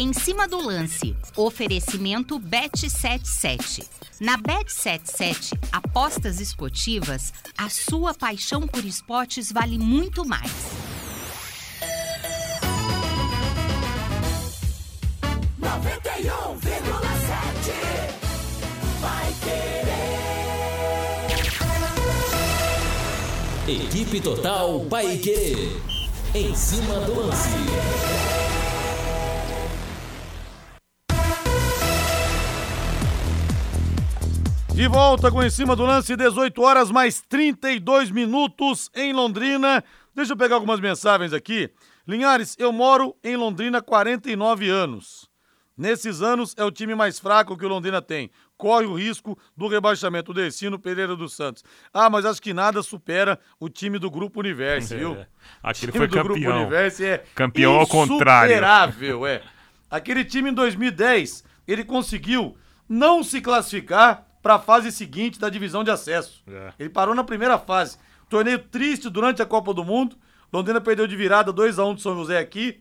[0.00, 3.84] Em cima do lance, oferecimento Bet77.
[4.20, 10.52] Na Bet77, apostas esportivas, a sua paixão por esportes vale muito mais.
[19.00, 20.08] Vai querer.
[23.68, 25.76] Equipe Total Paique.
[26.34, 27.48] Em cima do lance.
[34.72, 39.84] De volta com em cima do lance, 18 horas mais 32 minutos em Londrina.
[40.14, 41.70] Deixa eu pegar algumas mensagens aqui.
[42.06, 45.27] Linhares, eu moro em Londrina há 49 anos.
[45.78, 48.32] Nesses anos é o time mais fraco que o Londrina tem.
[48.56, 50.32] Corre o risco do rebaixamento.
[50.32, 51.62] O Decino Pereira dos Santos.
[51.94, 55.14] Ah, mas acho que nada supera o time do Grupo Universo, viu?
[55.14, 55.26] É,
[55.62, 56.24] aquele foi campeão.
[56.24, 58.50] Grupo Universo é campeão ao contrário.
[58.50, 59.40] Insuperável, é.
[59.88, 62.56] Aquele time em 2010, ele conseguiu
[62.88, 66.42] não se classificar para a fase seguinte da divisão de acesso.
[66.48, 66.72] É.
[66.76, 67.98] Ele parou na primeira fase.
[68.28, 70.16] Torneio triste durante a Copa do Mundo.
[70.52, 72.80] Londrina perdeu de virada 2 a 1 um de São José aqui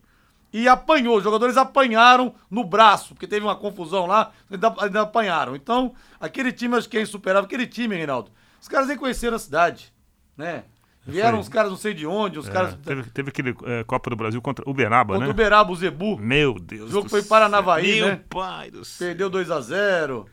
[0.52, 1.18] e apanhou.
[1.18, 5.56] Os jogadores apanharam no braço, porque teve uma confusão lá, ainda, ainda apanharam.
[5.56, 7.46] Então, aquele time acho que é insuperável.
[7.46, 8.32] Aquele time, Reinaldo,
[8.62, 9.94] os caras nem conheceram a cidade,
[10.36, 10.64] né?
[11.06, 12.76] Vieram os caras não sei de onde, os é, caras.
[12.84, 15.26] Teve, teve aquele é, Copa do Brasil contra Uberaba, contra né?
[15.28, 16.18] Contra Uberaba, o Zebu.
[16.18, 16.90] Meu Deus.
[16.90, 18.22] O jogo foi Paranavaí, Meu né?
[18.28, 19.08] pai do céu.
[19.08, 20.26] Perdeu 2 a 0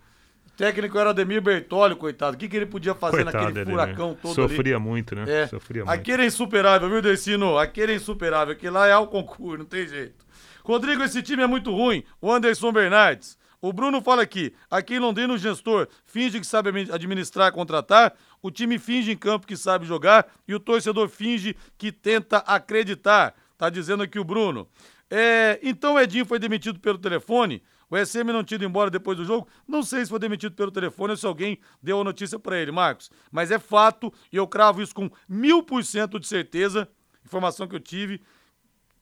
[0.56, 2.36] técnico era Ademir Bertoli, coitado.
[2.36, 4.84] O que, que ele podia fazer coitado, naquele furacão todo Sofria ali?
[4.84, 5.24] muito, né?
[5.26, 5.46] É.
[5.46, 5.94] Sofria muito.
[5.94, 7.58] Aquele é insuperável, viu, Decino?
[7.58, 8.54] Aquele é insuperável.
[8.54, 10.24] Aquele lá é ao concurso, não tem jeito.
[10.64, 12.04] Rodrigo, esse time é muito ruim.
[12.20, 13.36] O Anderson Bernardes.
[13.60, 18.12] O Bruno fala aqui, aqui em Londrina o gestor finge que sabe administrar, contratar,
[18.42, 23.34] o time finge em campo que sabe jogar e o torcedor finge que tenta acreditar.
[23.56, 24.68] Tá dizendo aqui o Bruno.
[25.10, 27.62] É, então o Edinho foi demitido pelo telefone.
[27.90, 29.48] O SM não tinha ido embora depois do jogo.
[29.66, 32.72] Não sei se foi demitido pelo telefone ou se alguém deu a notícia para ele,
[32.72, 33.10] Marcos.
[33.30, 36.88] Mas é fato, e eu cravo isso com mil por cento de certeza,
[37.24, 38.20] informação que eu tive,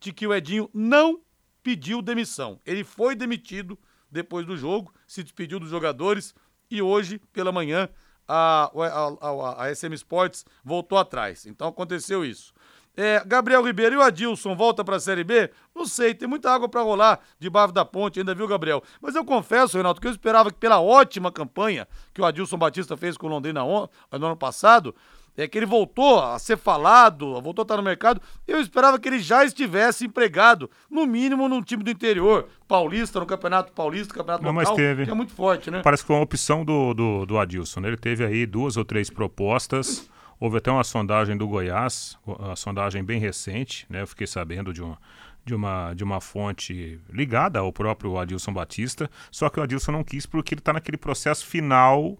[0.01, 1.21] de que o Edinho não
[1.63, 2.61] pediu demissão.
[2.67, 3.79] Ele foi demitido
[4.11, 6.35] depois do jogo, se despediu dos jogadores
[6.71, 7.89] e hoje, pela manhã,
[8.27, 11.47] a, a, a, a SM Sports voltou atrás.
[11.47, 12.53] Então aconteceu isso.
[12.97, 15.51] É, Gabriel Ribeiro e o Adilson volta para a Série B?
[15.75, 18.83] Não sei, tem muita água para rolar debaixo da ponte ainda, viu, Gabriel?
[19.01, 22.97] Mas eu confesso, Renato, que eu esperava que pela ótima campanha que o Adilson Batista
[22.97, 24.95] fez com o Londrina no ano passado,
[25.37, 28.21] é que ele voltou a ser falado, voltou a estar no mercado.
[28.47, 33.27] Eu esperava que ele já estivesse empregado, no mínimo num time do interior, paulista, no
[33.27, 35.05] Campeonato Paulista, Campeonato Não, local, mas teve.
[35.05, 35.81] que é muito forte, né?
[35.83, 37.81] Parece que foi uma opção do, do, do Adilson.
[37.81, 37.89] Né?
[37.89, 40.11] Ele teve aí duas ou três propostas.
[40.43, 44.03] Houve até uma sondagem do Goiás, uma sondagem bem recente, né?
[44.03, 44.99] Eu fiquei sabendo de uma,
[45.45, 50.03] de uma, de uma fonte ligada ao próprio Adilson Batista, só que o Adilson não
[50.03, 52.19] quis porque ele está naquele processo final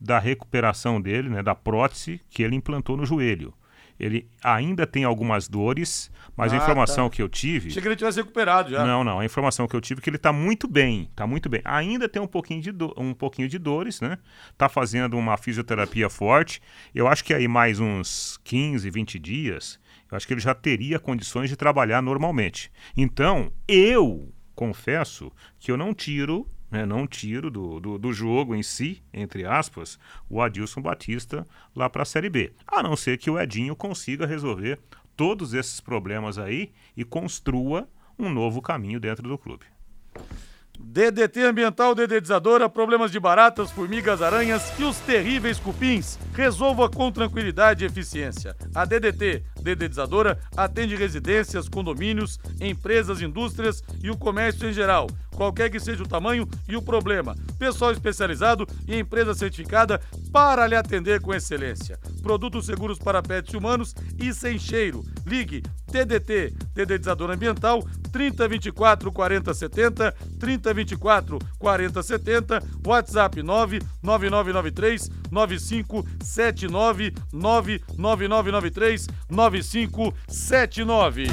[0.00, 3.52] da recuperação dele, né, da prótese que ele implantou no joelho.
[3.98, 7.14] Ele ainda tem algumas dores, mas Ah, a informação tá.
[7.14, 7.68] que eu tive.
[7.68, 8.84] Achei que ele tivesse recuperado já.
[8.84, 9.20] Não, não.
[9.20, 11.08] A informação que eu tive é que ele está muito bem.
[11.10, 11.60] Está muito bem.
[11.64, 14.18] Ainda tem um pouquinho, de do- um pouquinho de dores, né?
[14.50, 16.60] Está fazendo uma fisioterapia forte.
[16.94, 19.78] Eu acho que aí mais uns 15, 20 dias,
[20.10, 22.70] eu acho que ele já teria condições de trabalhar normalmente.
[22.96, 26.46] Então, eu confesso que eu não tiro.
[26.74, 29.96] Né, não tiro do, do, do jogo em si, entre aspas,
[30.28, 32.52] o Adilson Batista lá para a Série B.
[32.66, 34.80] A não ser que o Edinho consiga resolver
[35.16, 39.66] todos esses problemas aí e construa um novo caminho dentro do clube.
[40.76, 46.18] DDT Ambiental Dedetizadora, problemas de baratas, formigas, aranhas e os terríveis cupins.
[46.34, 48.56] Resolva com tranquilidade e eficiência.
[48.74, 55.08] A DDT Dedetizadora atende residências, condomínios, empresas, indústrias e o comércio em geral.
[55.34, 57.34] Qualquer que seja o tamanho e o problema.
[57.58, 60.00] Pessoal especializado e empresa certificada
[60.30, 61.98] para lhe atender com excelência.
[62.22, 65.02] Produtos seguros para pets humanos e sem cheiro.
[65.26, 79.06] Ligue TDT, Dedetizador Ambiental, 3024 4070, 3024 4070, WhatsApp 99993 9579, 99993
[79.62, 81.26] 9579.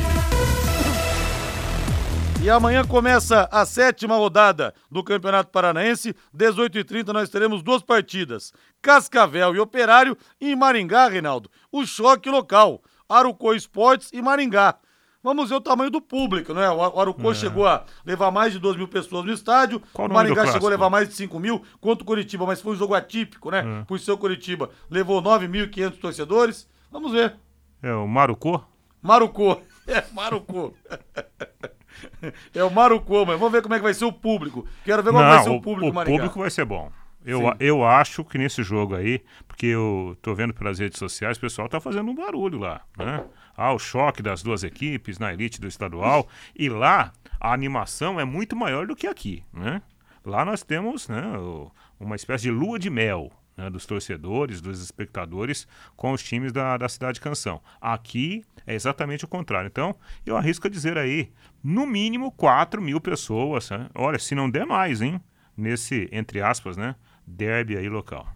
[2.43, 6.15] E amanhã começa a sétima rodada do Campeonato Paranaense.
[6.35, 10.15] 18h30 nós teremos duas partidas: Cascavel e Operário.
[10.39, 14.75] E em Maringá, Reinaldo, o choque local: Arucô Esportes e Maringá.
[15.23, 16.67] Vamos ver o tamanho do público, né?
[16.71, 17.35] O Arucô É.
[17.35, 19.79] chegou a levar mais de 2 mil pessoas no estádio.
[19.93, 22.73] Qual o Maringá chegou a levar mais de 5 mil contra o Curitiba, mas foi
[22.73, 23.81] um jogo atípico, né?
[23.81, 23.83] É.
[23.85, 24.71] Por ser o Curitiba.
[24.89, 26.67] Levou 9.500 torcedores.
[26.91, 27.35] Vamos ver.
[27.81, 28.61] É o Marucô?
[29.01, 29.61] Marucô.
[29.87, 30.73] É, Marucô.
[32.53, 34.65] É o Marucô, mas vamos ver como é que vai ser o público.
[34.85, 36.17] Quero ver como vai ser o público o Maringá.
[36.17, 36.91] público vai ser bom.
[37.25, 37.51] Eu, Sim.
[37.59, 41.67] eu acho que nesse jogo aí, porque eu tô vendo pelas redes sociais, o pessoal
[41.69, 43.23] tá fazendo um barulho lá, né?
[43.55, 46.27] Ah, o choque das duas equipes na elite do estadual.
[46.57, 49.81] E lá a animação é muito maior do que aqui, né?
[50.25, 54.81] Lá nós temos né, o- uma espécie de lua de mel né, dos torcedores, dos
[54.81, 57.61] espectadores com os times da, da Cidade Canção.
[57.79, 59.67] Aqui é exatamente o contrário.
[59.67, 59.95] Então,
[60.25, 61.31] eu arrisco a dizer aí,
[61.63, 63.69] no mínimo 4 mil pessoas.
[63.69, 63.87] Né?
[63.93, 65.21] Olha, se não der mais, hein?
[65.55, 66.95] Nesse, entre aspas, né?
[67.25, 68.27] Derby aí local.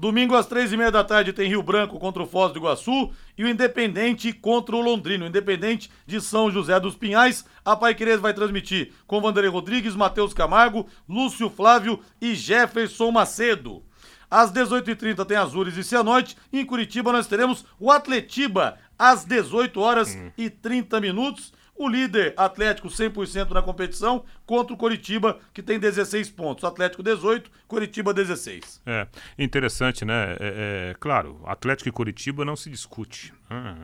[0.00, 3.10] Domingo às três e meia da tarde tem Rio Branco contra o Foz do Iguaçu
[3.36, 5.26] e o Independente contra o Londrino.
[5.26, 7.44] Independente de São José dos Pinhais.
[7.62, 13.82] A Pai Querer vai transmitir com Vanderlei Rodrigues, Matheus Camargo, Lúcio Flávio e Jefferson Macedo.
[14.30, 16.36] Às 18h30 tem Azures e Cianorte.
[16.52, 21.52] Em Curitiba nós teremos o Atletiba às 18 horas e 30 minutos.
[21.74, 26.62] O líder Atlético 100% na competição contra o Coritiba, que tem 16 pontos.
[26.62, 28.82] Atlético 18, Coritiba 16.
[28.84, 30.36] É interessante, né?
[30.38, 33.32] É, é, claro, Atlético e Curitiba não se discute.
[33.48, 33.76] Ah,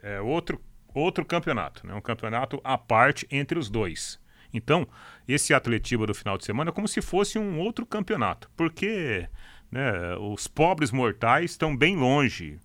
[0.00, 0.60] é, é outro,
[0.94, 1.92] outro campeonato, né?
[1.92, 4.20] Um campeonato à parte entre os dois.
[4.54, 4.86] Então,
[5.26, 9.28] esse Atletiba do final de semana é como se fosse um outro campeonato, porque
[9.70, 12.58] né, os pobres mortais estão bem longe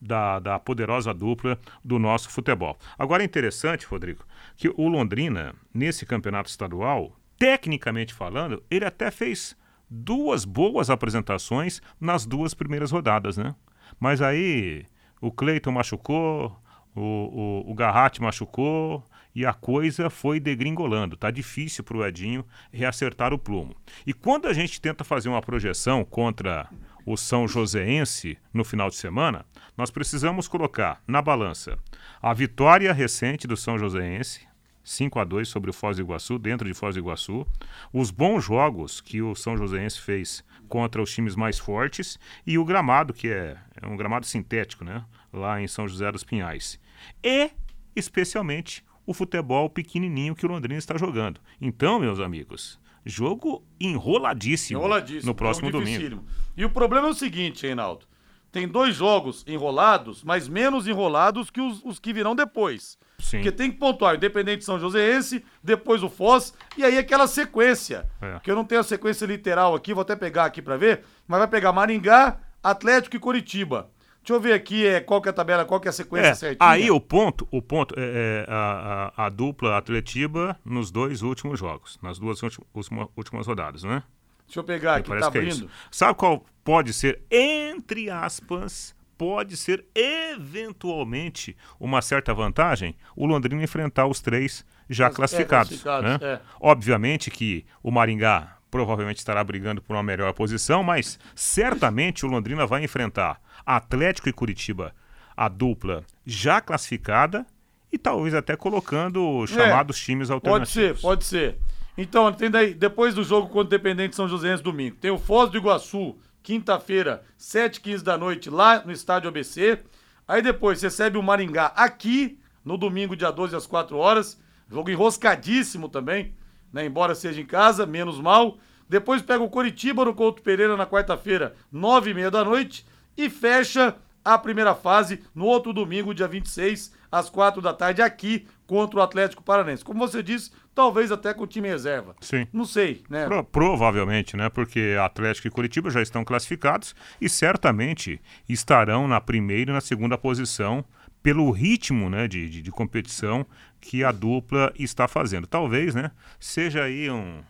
[0.00, 2.78] da, da poderosa dupla do nosso futebol.
[2.98, 4.24] Agora é interessante, Rodrigo,
[4.56, 9.56] que o Londrina, nesse campeonato estadual, tecnicamente falando, ele até fez
[9.88, 13.54] duas boas apresentações nas duas primeiras rodadas, né?
[13.98, 14.84] Mas aí
[15.20, 16.56] o Cleiton machucou,
[16.94, 19.02] o, o, o Garratti machucou
[19.34, 21.16] e a coisa foi degringolando.
[21.16, 23.76] Tá difícil para o Edinho reacertar o plumo.
[24.06, 26.68] E quando a gente tenta fazer uma projeção contra
[27.06, 29.46] o São Joséense no final de semana,
[29.76, 31.78] nós precisamos colocar na balança
[32.20, 34.46] a vitória recente do São Joséense,
[34.84, 37.46] 5 a 2 sobre o Foz do Iguaçu, dentro de Foz do Iguaçu,
[37.92, 42.64] os bons jogos que o São Joséense fez contra os times mais fortes e o
[42.64, 45.04] gramado, que é, é um gramado sintético, né?
[45.32, 46.80] Lá em São José dos Pinhais.
[47.22, 47.50] E,
[47.94, 51.40] especialmente, o futebol pequenininho que o Londrina está jogando.
[51.58, 55.30] Então, meus amigos, Jogo enroladíssimo, Enroladíssimo.
[55.30, 56.26] no próximo jogo domingo.
[56.54, 58.04] E o problema é o seguinte, Reinaldo.
[58.52, 62.98] Tem dois jogos enrolados, mas menos enrolados que os, os que virão depois.
[63.18, 63.38] Sim.
[63.38, 68.06] Porque tem que pontuar o Independente São Joséense, depois o Foz, e aí aquela sequência.
[68.20, 68.38] É.
[68.40, 71.38] Que eu não tenho a sequência literal aqui, vou até pegar aqui pra ver, mas
[71.38, 73.90] vai pegar Maringá, Atlético e Curitiba.
[74.28, 76.28] Deixa eu ver aqui é, qual que é a tabela, qual que é a sequência
[76.28, 76.68] É, certinha.
[76.70, 81.58] aí o ponto, o ponto é, é a, a- a dupla Atletiba nos dois últimos
[81.58, 84.02] jogos, nas duas últimas, última- últimas rodadas, né?
[84.46, 85.70] Deixa eu pegar aqui, tá que é abrindo.
[85.90, 92.94] Sabe qual pode ser, entre aspas, pode ser eventualmente uma certa vantagem?
[93.16, 95.82] O Londrina enfrentar os três já Classi- é, classificados.
[95.82, 96.34] classificados, né?
[96.34, 96.40] é.
[96.60, 102.66] Obviamente que o Maringá provavelmente estará brigando por uma melhor posição, mas certamente o Londrina
[102.66, 103.40] vai enfrentar
[103.76, 104.94] Atlético e Curitiba,
[105.36, 107.46] a dupla já classificada
[107.92, 111.00] e talvez até colocando os chamados times Pode alternativos.
[111.00, 111.58] ser, pode ser.
[111.96, 115.50] Então, tem daí, depois do jogo contra o Independente São Joséense domingo, tem o Foz
[115.50, 119.80] do Iguaçu, quinta-feira, 7h15 da noite, lá no estádio ABC.
[120.26, 124.40] Aí depois recebe o Maringá aqui, no domingo, dia 12, às 4 horas.
[124.70, 126.34] Jogo enroscadíssimo também,
[126.72, 126.86] né?
[126.86, 128.58] Embora seja em casa, menos mal.
[128.88, 132.86] Depois pega o Coritiba no Couto Pereira na quarta-feira, 9h30 da noite.
[133.18, 138.46] E fecha a primeira fase no outro domingo, dia 26, às 4 da tarde, aqui
[138.66, 139.84] contra o Atlético Paranense.
[139.84, 142.14] Como você disse, talvez até com o time reserva.
[142.20, 142.46] Sim.
[142.52, 143.26] Não sei, né?
[143.26, 144.48] Pro- provavelmente, né?
[144.48, 150.16] Porque Atlético e Curitiba já estão classificados e certamente estarão na primeira e na segunda
[150.16, 150.84] posição
[151.22, 153.44] pelo ritmo né, de, de, de competição
[153.80, 155.46] que a dupla está fazendo.
[155.46, 156.10] Talvez, né?
[156.38, 157.40] Seja aí um,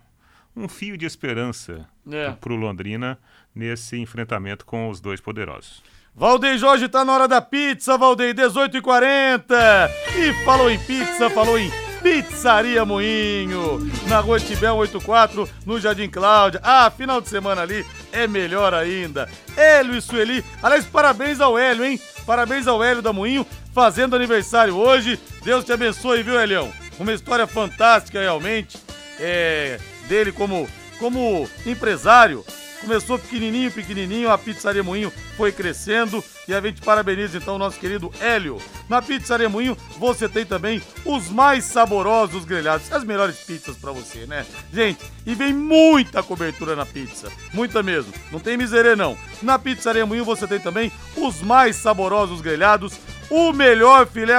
[0.56, 2.30] um fio de esperança É.
[2.30, 3.18] para o Londrina
[3.54, 5.82] nesse enfrentamento com os dois poderosos.
[6.14, 9.88] Valdeir Jorge tá na hora da pizza, Valdeir, 18h40.
[10.16, 11.70] E falou em pizza, falou em
[12.02, 13.78] Pizzaria Moinho,
[14.08, 16.60] na Rua Tibel 84, no Jardim Cláudia.
[16.62, 19.28] Ah, final de semana ali é melhor ainda.
[19.56, 22.00] Hélio e Sueli, aliás, parabéns ao Hélio, hein?
[22.24, 25.18] Parabéns ao Hélio da Moinho, fazendo aniversário hoje.
[25.44, 26.72] Deus te abençoe, viu, Helião?
[26.98, 28.78] Uma história fantástica, realmente,
[29.18, 29.78] é,
[30.08, 30.68] dele como,
[30.98, 32.44] como empresário.
[32.80, 37.78] Começou pequenininho, pequenininho, a Pizzaria Moinho foi crescendo e a gente parabeniza então o nosso
[37.78, 38.62] querido Hélio.
[38.88, 44.26] Na Pizzaria Moinho você tem também os mais saborosos grelhados, as melhores pizzas pra você,
[44.26, 44.46] né?
[44.72, 49.18] Gente, e vem muita cobertura na pizza, muita mesmo, não tem miserê não.
[49.42, 52.94] Na Pizzaria Moinho você tem também os mais saborosos grelhados,
[53.28, 54.36] o melhor filé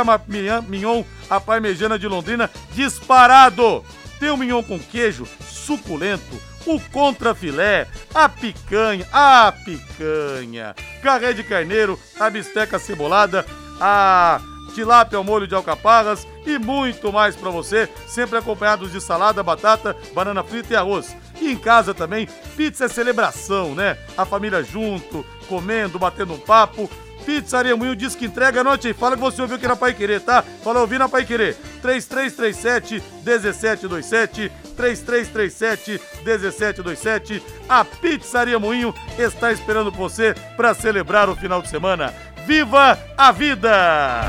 [0.67, 3.83] mignon- a parmejana de Londrina disparado.
[4.19, 11.99] Tem o mignon com queijo suculento, o contrafilé, a picanha, a picanha, carré de carneiro,
[12.19, 13.45] a bisteca cebolada,
[13.81, 14.39] a
[14.75, 19.97] tilápia ao molho de alcaparras e muito mais pra você, sempre acompanhados de salada, batata,
[20.13, 21.15] banana frita e arroz.
[21.41, 23.97] E em casa também, pizza é celebração, né?
[24.15, 26.89] A família junto, comendo, batendo um papo.
[27.29, 30.19] Pizzaria Moinho diz que entrega, anote aí, fala que você ouviu aqui na Pai Querer,
[30.19, 30.43] tá?
[30.63, 31.55] Fala, ouvi na Pai Querer.
[31.79, 41.69] 3337 1727 3337 1727 A Pizzaria Moinho está esperando você para celebrar o final de
[41.69, 42.11] semana.
[42.47, 44.23] Viva a vida!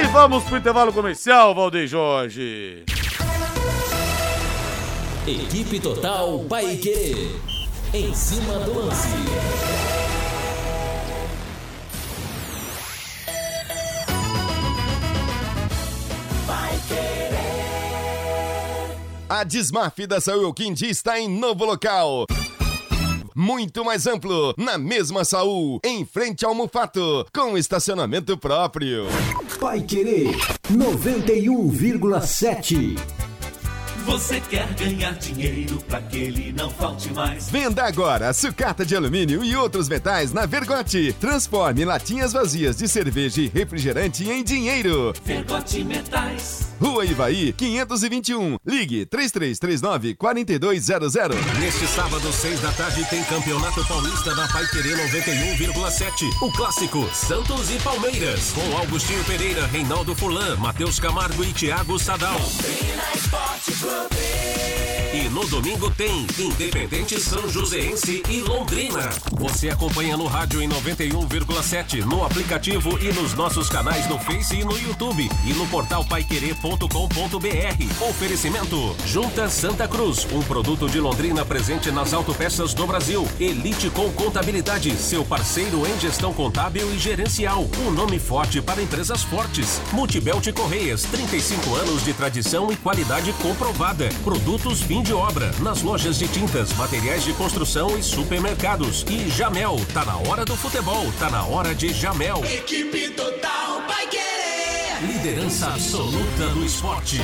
[0.00, 2.84] E vamos pro intervalo comercial, Valdeir Jorge.
[5.26, 7.40] Equipe Total Paique.
[7.92, 10.01] Em cima do lance.
[19.32, 22.26] A Desmaf da Saúl Quindi está em novo local.
[23.34, 29.06] Muito mais amplo, na mesma Saúl, em frente ao Mufato, com estacionamento próprio.
[29.58, 30.36] Pai Querer
[30.70, 33.31] 91,7.
[34.04, 37.48] Você quer ganhar dinheiro pra que ele não falte mais?
[37.48, 41.14] Venda agora sucata de alumínio e outros metais na Vergote.
[41.20, 45.12] Transforme latinhas vazias de cerveja e refrigerante em dinheiro.
[45.24, 46.72] Vergote Metais.
[46.80, 48.58] Rua Ivaí, 521.
[48.66, 51.38] Ligue 3339 4200.
[51.60, 56.28] Neste sábado, seis da tarde, tem Campeonato Paulista da Pai Querer 91,7.
[56.42, 58.50] O clássico Santos e Palmeiras.
[58.50, 62.40] Com Augustinho Pereira, Reinaldo Fulan, Matheus Camargo e Thiago Sadal.
[63.92, 65.01] will be.
[65.14, 69.10] E no domingo tem Independente São Joséense e Londrina.
[69.32, 74.64] Você acompanha no rádio em 91,7, no aplicativo e nos nossos canais no Face e
[74.64, 78.08] no YouTube e no portal paiquerê.com.br.
[78.08, 83.28] Oferecimento Junta Santa Cruz, um produto de Londrina presente nas autopeças do Brasil.
[83.38, 87.68] Elite com Contabilidade, seu parceiro em gestão contábil e gerencial.
[87.86, 89.78] Um nome forte para empresas fortes.
[89.92, 94.08] Multibelt Correias, 35 anos de tradição e qualidade comprovada.
[94.24, 99.04] Produtos Vim De obra nas lojas de tintas, materiais de construção e supermercados.
[99.10, 102.44] E Jamel, tá na hora do futebol, tá na hora de Jamel.
[102.44, 105.02] Equipe total vai querer.
[105.02, 107.18] Liderança absoluta do esporte.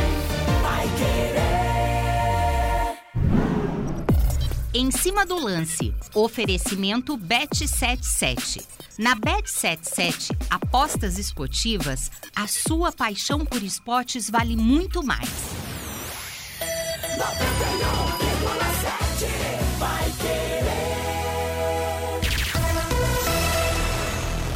[0.61, 1.68] Vai querer.
[4.74, 8.61] Em cima do lance, oferecimento Bet77.
[8.99, 15.57] Na Bet77, apostas esportivas, a sua paixão por esportes vale muito mais.
[17.19, 19.27] 91,7
[19.79, 20.59] vai querer.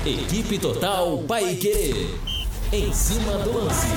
[0.06, 2.14] Equipe Total Paique.
[2.72, 3.88] Em cima do lance.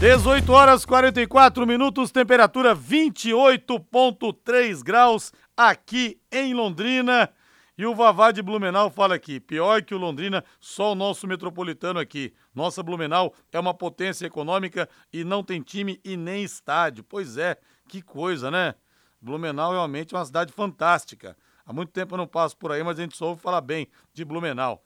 [0.00, 7.30] 18 horas 44 minutos, temperatura 28,3 graus aqui em Londrina.
[7.76, 11.98] E o Vavá de Blumenau fala aqui: pior que o Londrina, só o nosso metropolitano
[11.98, 12.32] aqui.
[12.54, 17.02] Nossa Blumenau é uma potência econômica e não tem time e nem estádio.
[17.02, 17.56] Pois é,
[17.88, 18.74] que coisa, né?
[19.20, 21.36] Blumenau realmente é uma cidade fantástica.
[21.66, 23.88] Há muito tempo eu não passo por aí, mas a gente só ouve falar bem
[24.12, 24.84] de Blumenau.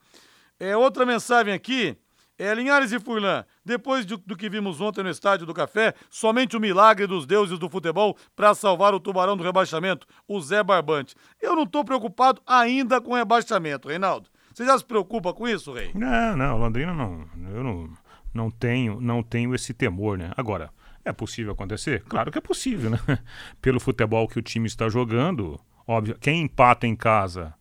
[0.58, 1.96] É, outra mensagem aqui
[2.38, 6.56] é, Linhares e Furlan, depois do, do, que vimos ontem no Estádio do Café, somente
[6.56, 11.16] o milagre dos deuses do futebol para salvar o tubarão do rebaixamento, o Zé Barbante.
[11.42, 14.28] Eu não estou preocupado ainda com o rebaixamento, Reinaldo.
[14.54, 15.90] Você já se preocupa com isso, Rei?
[15.94, 17.24] Não, não, Londrina não.
[17.54, 17.90] Eu não,
[18.32, 20.30] não, tenho, não tenho esse temor, né?
[20.36, 20.70] Agora,
[21.04, 22.04] é possível acontecer?
[22.08, 22.98] Claro que é possível, né?
[23.60, 27.54] Pelo futebol que o time está jogando, óbvio, quem empata em casa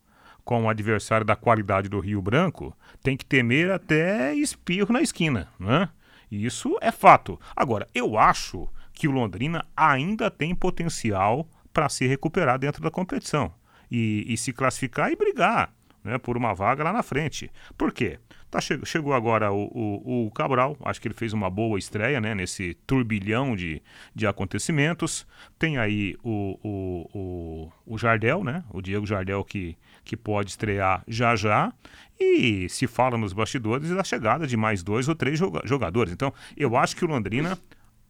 [0.48, 2.74] com um adversário da qualidade do Rio Branco,
[3.04, 5.90] tem que temer até espirro na esquina, né?
[6.32, 7.38] Isso é fato.
[7.54, 13.54] Agora, eu acho que o Londrina ainda tem potencial para se recuperar dentro da competição
[13.92, 17.52] e, e se classificar e brigar né, por uma vaga lá na frente.
[17.78, 18.18] Por quê?
[18.50, 22.34] Tá, chegou agora o, o, o, Cabral, acho que ele fez uma boa estreia né,
[22.34, 23.82] nesse turbilhão de,
[24.16, 25.28] de acontecimentos.
[25.60, 31.04] Tem aí o, o, o, o Jardel, né, o Diego Jardel, que, que pode estrear
[31.10, 31.74] já já.
[32.18, 36.14] E se fala nos bastidores da chegada de mais dois ou três jogadores.
[36.14, 37.60] Então, eu acho que o Londrina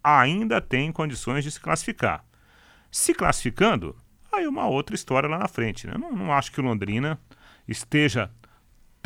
[0.04, 2.24] ainda tem condições de se classificar.
[2.92, 3.96] Se classificando,
[4.32, 5.88] aí uma outra história lá na frente.
[5.88, 5.96] Né?
[5.98, 7.20] Não, não acho que o Londrina
[7.68, 8.30] esteja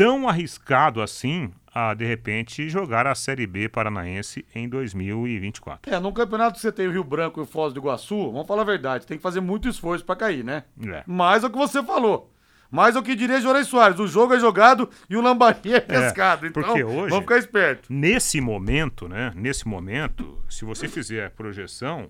[0.02, 5.94] tão arriscado assim a, de repente, jogar a Série B paranaense em 2024.
[5.94, 8.48] É, num campeonato que você tem o Rio Branco e o Foz do Iguaçu, vamos
[8.48, 10.64] falar a verdade, tem que fazer muito esforço para cair, né?
[10.86, 11.04] É.
[11.06, 12.34] Mais é o que você falou.
[12.70, 15.80] Mais é o que diria Jorei Soares, o jogo é jogado e o lambari é
[15.80, 16.48] pescado.
[16.48, 17.94] É, então, hoje, vamos ficar esperto.
[17.94, 19.32] Nesse momento, né?
[19.36, 22.10] Nesse momento, se você fizer a projeção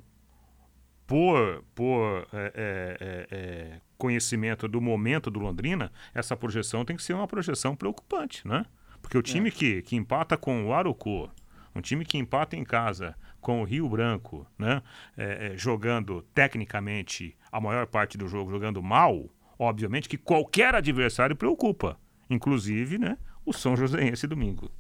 [1.05, 7.03] por, por é, é, é, é conhecimento do momento do Londrina, essa projeção tem que
[7.03, 8.65] ser uma projeção preocupante, né?
[8.99, 9.51] Porque o time é.
[9.51, 11.29] que, que empata com o Arucô,
[11.75, 14.81] um time que empata em casa com o Rio Branco, né?
[15.15, 19.29] É, é, jogando tecnicamente a maior parte do jogo jogando mal,
[19.59, 21.95] obviamente que qualquer adversário preocupa,
[22.27, 23.19] inclusive, né?
[23.45, 24.71] O São Joséense domingo.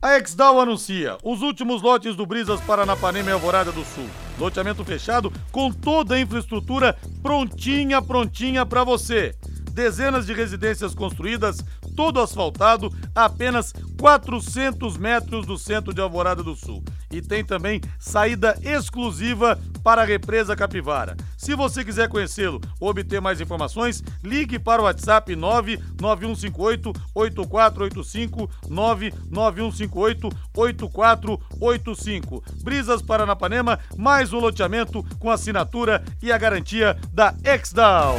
[0.00, 4.06] A Exdal anuncia os últimos lotes do Brisas Paranapanema e Alvorada do Sul.
[4.38, 9.34] Loteamento fechado com toda a infraestrutura prontinha, prontinha para você.
[9.76, 11.62] Dezenas de residências construídas,
[11.94, 16.82] todo asfaltado, a apenas 400 metros do centro de Alvorada do Sul.
[17.12, 21.14] E tem também saída exclusiva para a represa Capivara.
[21.36, 30.30] Se você quiser conhecê-lo ou obter mais informações, ligue para o WhatsApp 99158 8485 99158
[30.54, 32.42] 8485.
[32.62, 38.16] Brisas Paranapanema, mais um loteamento com assinatura e a garantia da Exdal.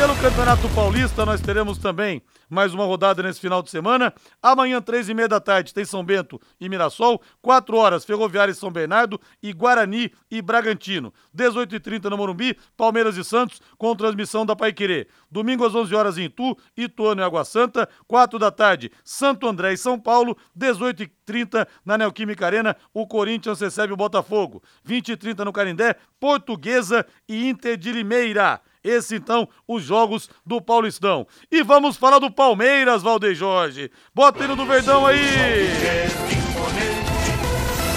[0.00, 4.14] Pelo Campeonato Paulista nós teremos também mais uma rodada nesse final de semana.
[4.42, 7.20] Amanhã, três e meia da tarde, tem São Bento e Mirassol.
[7.42, 11.12] Quatro horas, Ferroviária e São Bernardo e Guarani e Bragantino.
[11.34, 15.06] 18 e 30 no Morumbi, Palmeiras e Santos, com transmissão da Paiquerê.
[15.30, 17.86] Domingo às 11 horas em Itu, Ituano e Água Santa.
[18.08, 20.34] Quatro da tarde, Santo André e São Paulo.
[20.56, 24.62] 18 e 30 na Neoquímica Arena, o Corinthians recebe o Botafogo.
[24.82, 28.62] 20 e 30 no Carindé, Portuguesa e Inter de Limeira.
[28.82, 31.26] Esse então, os jogos do Paulistão.
[31.50, 33.90] E vamos falar do Palmeiras, Valdeir Jorge.
[34.14, 35.18] Bota ele do Verdão aí.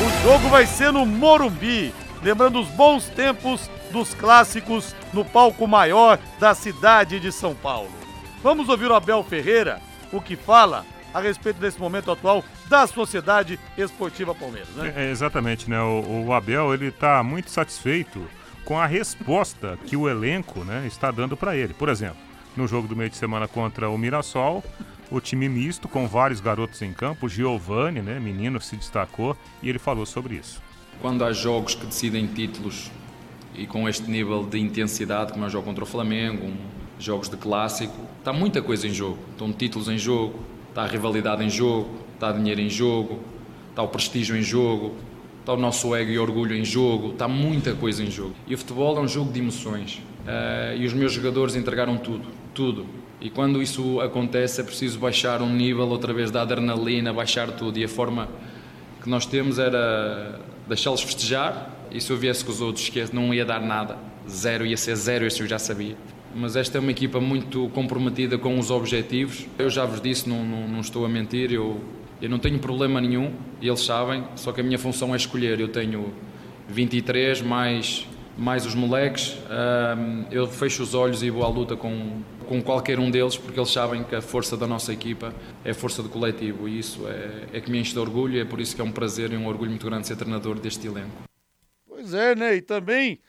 [0.02, 1.94] O jogo vai ser no Morumbi.
[2.22, 7.92] Lembrando os bons tempos dos clássicos no palco maior da cidade de São Paulo.
[8.42, 9.82] Vamos ouvir o Abel Ferreira,
[10.12, 14.94] o que fala a respeito desse momento atual da Sociedade Esportiva Palmeiras, né?
[14.96, 15.80] É, exatamente, né?
[15.82, 18.26] O, o Abel, ele tá muito satisfeito
[18.66, 21.74] com a resposta que o elenco né, está dando para ele.
[21.74, 22.18] Por exemplo,
[22.56, 24.64] no jogo do meio de semana contra o Mirassol,
[25.12, 27.30] o time misto com vários garotos em campo.
[27.30, 30.62] Giovanni, né, menino, se destacou e ele falou sobre isso.
[31.02, 32.92] Quando há jogos que decidem títulos
[33.54, 36.52] e com este nível de intensidade, como é o jogo contra o Flamengo,
[36.98, 39.20] jogos de clássico, está muita coisa em jogo.
[39.32, 40.40] Estão títulos em jogo,
[40.70, 43.20] está a rivalidade em jogo, está dinheiro em jogo,
[43.70, 44.96] está o prestígio em jogo,
[45.44, 48.34] está o nosso ego e orgulho em jogo, está muita coisa em jogo.
[48.48, 50.02] E o futebol é um jogo de emoções.
[50.24, 52.86] Uh, e os meus jogadores entregaram tudo, tudo.
[53.20, 57.78] E quando isso acontece é preciso baixar um nível outra vez da adrenalina, baixar tudo.
[57.78, 58.30] E a forma
[59.02, 63.34] que nós temos era deixá-los festejar e se eu viesse com os outros esquece, não
[63.34, 63.98] ia dar nada.
[64.28, 65.96] Zero, ia ser zero, isso eu já sabia.
[66.34, 69.46] Mas esta é uma equipa muito comprometida com os objetivos.
[69.60, 71.80] Eu já vos disse, não, não, não estou a mentir, eu,
[72.24, 75.60] eu não tenho problema nenhum, eles sabem, só que a minha função é escolher.
[75.60, 76.14] Eu tenho
[76.70, 78.08] 23 mais,
[78.38, 79.38] mais os moleques,
[80.32, 83.70] eu fecho os olhos e vou à luta com, com qualquer um deles, porque eles
[83.70, 85.34] sabem que a força da nossa equipa
[85.66, 88.40] é a força do coletivo, e isso é, é que me enche de orgulho, e
[88.40, 90.88] é por isso que é um prazer e um orgulho muito grande ser treinador deste
[90.88, 91.24] elenco.
[91.86, 92.56] Pois é, né?
[92.56, 93.20] E também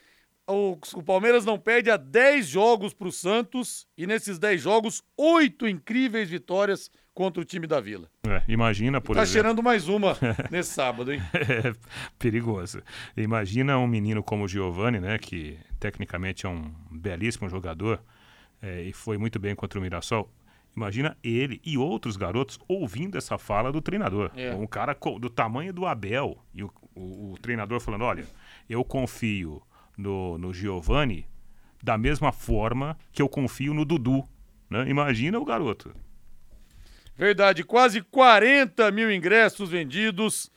[0.47, 5.03] o, o Palmeiras não perde a 10 jogos para o Santos e nesses 10 jogos,
[5.17, 8.09] oito incríveis vitórias contra o time da Vila.
[8.27, 9.27] É, imagina, por tá exemplo.
[9.27, 10.17] Tá cheirando mais uma
[10.51, 11.21] nesse sábado, hein?
[11.33, 11.73] É
[12.19, 12.83] perigoso.
[13.17, 15.19] Imagina um menino como o Giovani, né?
[15.19, 18.03] Que tecnicamente é um belíssimo jogador
[18.61, 20.31] é, e foi muito bem contra o Mirassol.
[20.77, 24.33] Imagina ele e outros garotos ouvindo essa fala do treinador.
[24.35, 24.53] É.
[24.55, 28.25] Um cara do tamanho do Abel e o, o, o treinador falando: olha
[28.69, 29.63] eu confio
[29.97, 31.29] no, no Giovanni
[31.83, 34.27] da mesma forma que eu confio no Dudu.
[34.69, 34.89] Né?
[34.89, 35.95] Imagina o garoto.
[37.17, 40.51] Verdade, quase 40 mil ingressos vendidos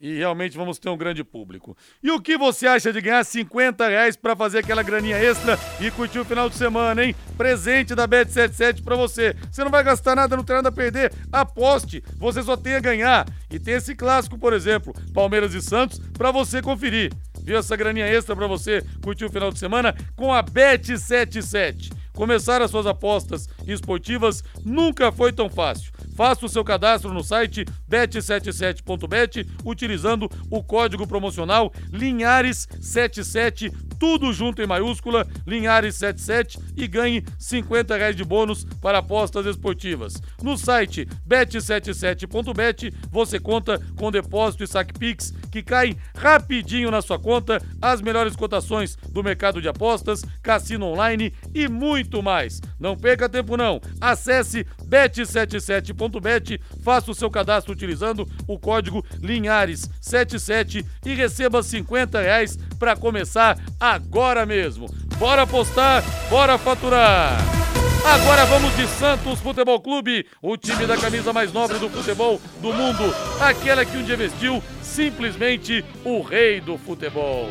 [0.00, 1.76] e realmente vamos ter um grande público.
[2.02, 5.90] E o que você acha de ganhar 50 reais para fazer aquela graninha extra e
[5.90, 7.14] curtir o final de semana, hein?
[7.36, 9.34] Presente da Bet77 para você.
[9.50, 11.12] Você não vai gastar nada, não tem nada a perder.
[11.32, 13.26] Aposte, você só tem a ganhar.
[13.50, 17.12] E tem esse clássico, por exemplo, Palmeiras e Santos, para você conferir.
[17.42, 21.90] Viu essa graninha extra para você curtir o final de semana com a Bet77.
[22.18, 25.92] Começar as suas apostas esportivas nunca foi tão fácil.
[26.18, 34.66] Faça o seu cadastro no site bet77.bet utilizando o código promocional Linhares77, tudo junto em
[34.66, 40.20] maiúscula, Linhares77 e ganhe 50 reais de bônus para apostas esportivas.
[40.42, 47.18] No site bet77.bet você conta com depósito e saque Pix que caem rapidinho na sua
[47.18, 52.60] conta, as melhores cotações do mercado de apostas, cassino online e muito mais.
[52.78, 53.80] Não perca tempo não.
[54.00, 56.07] Acesse bet77.bet,
[56.82, 64.46] faça o seu cadastro utilizando o código Linhares77 e receba 50 reais para começar agora
[64.46, 64.86] mesmo.
[65.18, 67.58] Bora apostar, bora faturar!
[68.04, 72.72] Agora vamos de Santos Futebol Clube, o time da camisa mais nobre do futebol do
[72.72, 73.02] mundo,
[73.40, 77.48] aquela que um dia vestiu simplesmente o rei do futebol.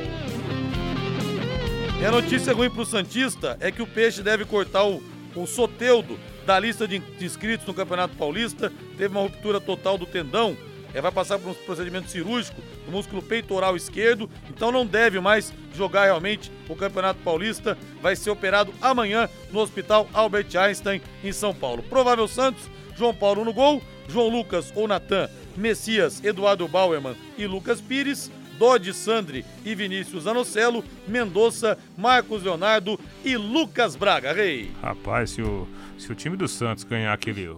[2.00, 5.02] E a notícia ruim para o Santista é que o Peixe deve cortar o,
[5.36, 6.18] o Soteudo
[6.48, 10.56] da lista de inscritos no Campeonato Paulista, teve uma ruptura total do tendão,
[10.94, 15.54] é, vai passar por um procedimento cirúrgico no músculo peitoral esquerdo, então não deve mais
[15.76, 21.54] jogar realmente o Campeonato Paulista, vai ser operado amanhã no Hospital Albert Einstein, em São
[21.54, 21.84] Paulo.
[21.84, 22.64] Provável Santos,
[22.96, 28.94] João Paulo no gol, João Lucas ou Natan, Messias, Eduardo Bauerman e Lucas Pires, Dodi
[28.94, 34.32] Sandri e Vinícius Anocelo, Mendonça, Marcos Leonardo e Lucas Braga.
[34.32, 34.72] Rei.
[34.82, 35.68] Rapaz, se o
[35.98, 37.50] se o time do Santos ganhar aquele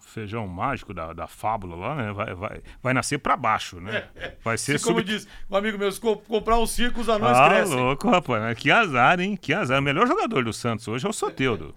[0.00, 2.12] feijão mágico da, da fábula lá, né?
[2.12, 4.04] Vai, vai, vai nascer para baixo, né?
[4.42, 5.06] Vai ser se, Como sub...
[5.06, 7.76] diz um amigo meu, se comprar um circo, os anões ah, crescem.
[7.76, 8.42] louco, rapaz.
[8.42, 8.54] Né?
[8.54, 9.36] Que azar, hein?
[9.36, 9.78] Que azar.
[9.78, 11.74] O melhor jogador do Santos hoje é o Soteudo.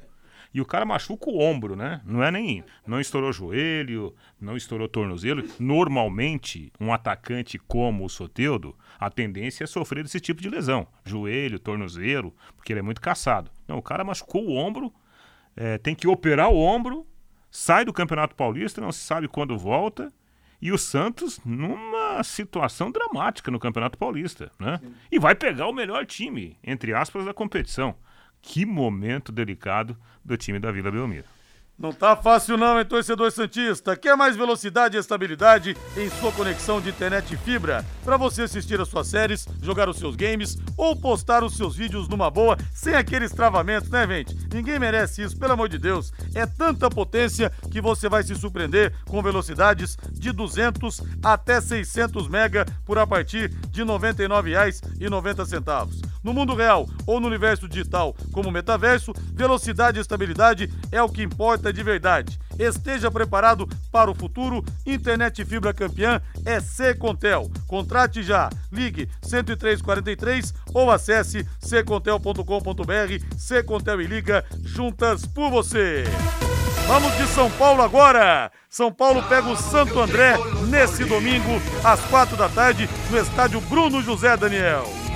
[0.53, 2.01] E o cara machuca o ombro, né?
[2.05, 2.63] Não é nem.
[2.87, 5.43] Não estourou joelho, não estourou tornozelo.
[5.59, 10.87] Normalmente, um atacante como o Soteudo, a tendência é sofrer desse tipo de lesão.
[11.05, 13.51] Joelho, tornozelo, porque ele é muito caçado.
[13.67, 14.91] Não, o cara machucou o ombro
[15.59, 17.05] é, tem que operar o ombro,
[17.51, 20.09] sai do Campeonato Paulista, não se sabe quando volta.
[20.61, 24.79] E o Santos numa situação dramática no Campeonato Paulista, né?
[25.09, 27.95] E vai pegar o melhor time, entre aspas, da competição.
[28.41, 31.25] Que momento delicado do time da Vila Belmiro.
[31.79, 33.95] Não tá fácil não, hein, torcedor Santista?
[33.95, 37.85] Quer mais velocidade e estabilidade em sua conexão de internet e fibra?
[38.03, 42.09] Para você assistir as suas séries, jogar os seus games ou postar os seus vídeos
[42.09, 44.35] numa boa, sem aqueles travamentos, né, gente?
[44.53, 46.11] Ninguém merece isso, pelo amor de Deus.
[46.35, 52.65] É tanta potência que você vai se surpreender com velocidades de 200 até 600 mega
[52.85, 56.09] por a partir de R$ 99,90.
[56.21, 61.23] No mundo real ou no universo digital, como metaverso, velocidade e estabilidade é o que
[61.23, 62.39] importa de verdade.
[62.57, 64.63] Esteja preparado para o futuro.
[64.85, 67.49] Internet fibra campeã é Secontel.
[67.67, 68.49] Contrate já.
[68.71, 73.37] Ligue 10343 ou acesse secontel.com.br.
[73.37, 76.03] Secontel e liga juntas por você.
[76.87, 78.51] Vamos de São Paulo agora.
[78.67, 80.35] São Paulo pega o Santo André
[80.69, 85.08] nesse domingo, às quatro da tarde, no estádio Bruno José Daniel.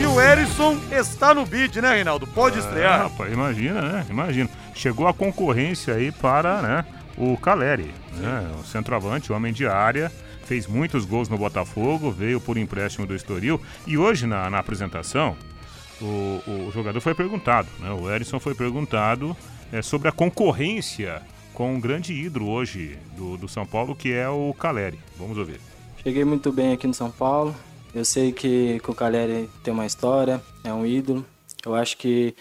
[0.00, 2.24] E o Erisson está no bid, né, Reinaldo?
[2.24, 3.00] Pode estrear.
[3.00, 4.06] É, rapaz, imagina, né?
[4.08, 4.48] Imagina.
[4.72, 6.84] Chegou a concorrência aí para né,
[7.16, 8.48] o Caleri, né?
[8.60, 10.12] o centroavante, o homem de área.
[10.44, 13.60] Fez muitos gols no Botafogo, veio por empréstimo do Estoril.
[13.86, 15.36] E hoje, na, na apresentação,
[16.00, 17.90] o, o, jogador foi perguntado, né?
[17.90, 19.36] O Erisson foi perguntado
[19.72, 21.20] é, sobre a concorrência
[21.52, 24.98] com um grande ídolo hoje do, do São Paulo, que é o Caleri.
[25.18, 25.60] Vamos ouvir.
[26.04, 27.52] Cheguei muito bem aqui no São Paulo.
[27.98, 31.26] Eu sei que, o Caleri tem uma história, é um ídolo.
[31.66, 32.32] Eu acho que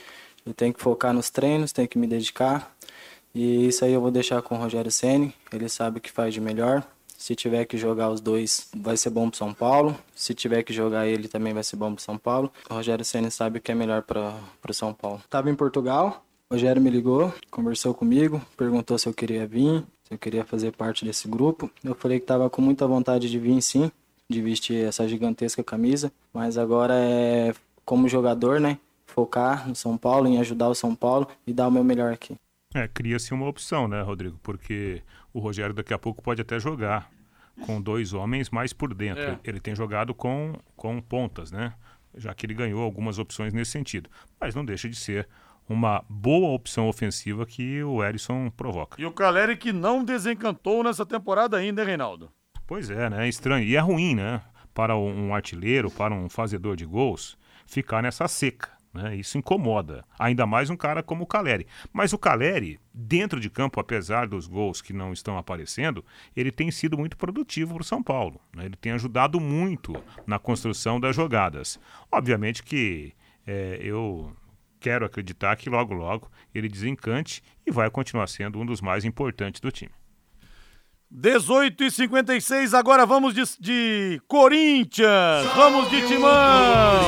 [0.46, 2.78] eu tenho que focar nos treinos, tenho que me dedicar.
[3.34, 5.34] E isso aí eu vou deixar com o Rogério Ceni.
[5.52, 6.86] Ele sabe o que faz de melhor.
[7.18, 9.98] Se tiver que jogar os dois, vai ser bom para São Paulo.
[10.16, 12.52] Se tiver que jogar ele, também vai ser bom para São Paulo.
[12.70, 14.36] O Rogério Ceni sabe o que é melhor para
[14.70, 15.24] o São Paulo.
[15.28, 20.14] Tava em Portugal, o Rogério me ligou, conversou comigo, perguntou se eu queria vir, se
[20.14, 21.68] eu queria fazer parte desse grupo.
[21.84, 23.92] Eu falei que estava com muita vontade de vir, sim,
[24.30, 27.54] de vestir essa gigantesca camisa, mas agora é
[27.86, 28.78] como jogador, né?
[29.06, 32.36] Focar no São Paulo, em ajudar o São Paulo e dar o meu melhor aqui.
[32.74, 34.38] É, cria-se uma opção, né, Rodrigo?
[34.44, 35.02] Porque
[35.34, 37.10] o Rogério daqui a pouco pode até jogar
[37.66, 39.24] com dois homens mais por dentro.
[39.24, 39.40] É.
[39.44, 41.74] Ele tem jogado com, com pontas, né?
[42.16, 44.10] Já que ele ganhou algumas opções nesse sentido.
[44.40, 45.28] Mas não deixa de ser
[45.70, 49.02] uma boa opção ofensiva que o Erisson provoca.
[49.02, 52.30] E o Caleri que não desencantou nessa temporada ainda, hein, Reinaldo?
[52.68, 53.26] Pois é, né?
[53.26, 53.66] É estranho.
[53.66, 54.42] E é ruim, né?
[54.74, 58.70] Para um artilheiro, para um fazedor de gols, ficar nessa seca.
[58.94, 59.16] Né?
[59.16, 60.04] Isso incomoda.
[60.20, 61.66] Ainda mais um cara como o Caleri.
[61.94, 66.04] Mas o Caleri, dentro de campo, apesar dos gols que não estão aparecendo,
[66.36, 68.40] ele tem sido muito produtivo para o São Paulo.
[68.54, 68.66] Né?
[68.66, 69.94] Ele tem ajudado muito
[70.26, 71.80] na construção das jogadas.
[72.12, 73.14] Obviamente que
[73.46, 74.36] é, eu
[74.78, 79.62] quero acreditar que logo, logo ele desencante e vai continuar sendo um dos mais importantes
[79.62, 79.92] do time.
[81.10, 87.02] 18 e 56 agora vamos de, de Corinthians, vamos de Timão.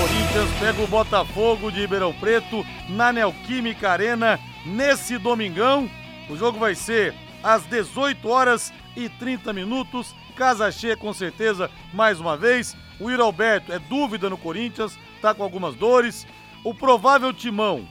[0.00, 5.88] Corinthians pega o Botafogo de Ribeirão Preto na Neoquímica Arena nesse domingão.
[6.28, 10.12] O jogo vai ser às 18 horas e 30 minutos.
[10.34, 12.76] Casa cheia com certeza mais uma vez.
[12.98, 16.26] O Iro Alberto é dúvida no Corinthians, tá com algumas dores.
[16.64, 17.86] O provável timão: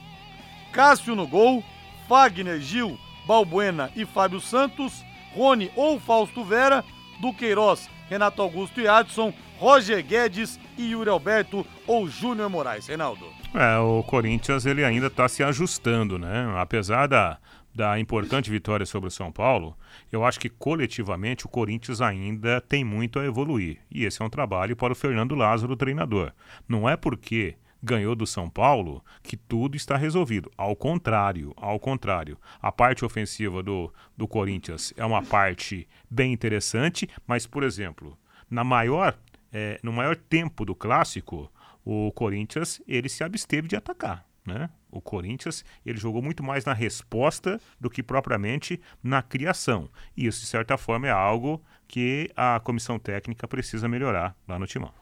[0.70, 1.64] Cássio no gol,
[2.06, 5.04] Fagner, Gil, Balbuena e Fábio Santos,
[5.34, 6.84] Rony ou Fausto Vera,
[7.20, 12.88] Duqueiroz, Renato Augusto e Adson, Roger Guedes e Yuri Alberto ou Júnior Moraes.
[12.88, 13.24] Reinaldo.
[13.54, 16.52] É, o Corinthians ele ainda está se ajustando, né?
[16.56, 17.38] Apesar da,
[17.74, 19.76] da importante vitória sobre o São Paulo,
[20.10, 23.78] eu acho que coletivamente o Corinthians ainda tem muito a evoluir.
[23.90, 26.32] E esse é um trabalho para o Fernando Lázaro, o treinador.
[26.68, 30.50] Não é porque ganhou do São Paulo que tudo está resolvido.
[30.56, 32.38] Ao contrário, ao contrário.
[32.60, 38.16] A parte ofensiva do, do Corinthians é uma parte bem interessante, mas, por exemplo,
[38.48, 39.18] na maior,
[39.52, 41.50] é, no maior tempo do clássico,
[41.84, 44.24] o Corinthians ele se absteve de atacar.
[44.44, 44.68] Né?
[44.90, 49.88] O Corinthians ele jogou muito mais na resposta do que propriamente na criação.
[50.16, 54.66] E isso, de certa forma, é algo que a comissão técnica precisa melhorar lá no
[54.66, 55.01] Timão.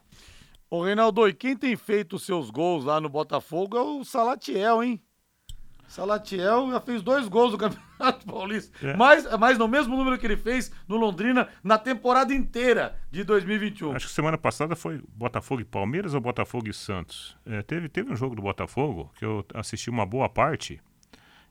[0.70, 4.84] Ô Reinaldo, e quem tem feito os seus gols lá no Botafogo é o Salatiel,
[4.84, 5.02] hein?
[5.88, 8.86] Salatiel já fez dois gols no Campeonato Paulista.
[8.86, 8.96] É.
[8.96, 13.96] Mas, mas no mesmo número que ele fez no Londrina na temporada inteira de 2021.
[13.96, 17.36] Acho que semana passada foi Botafogo e Palmeiras ou Botafogo e Santos.
[17.44, 20.80] É, teve, teve um jogo do Botafogo que eu assisti uma boa parte.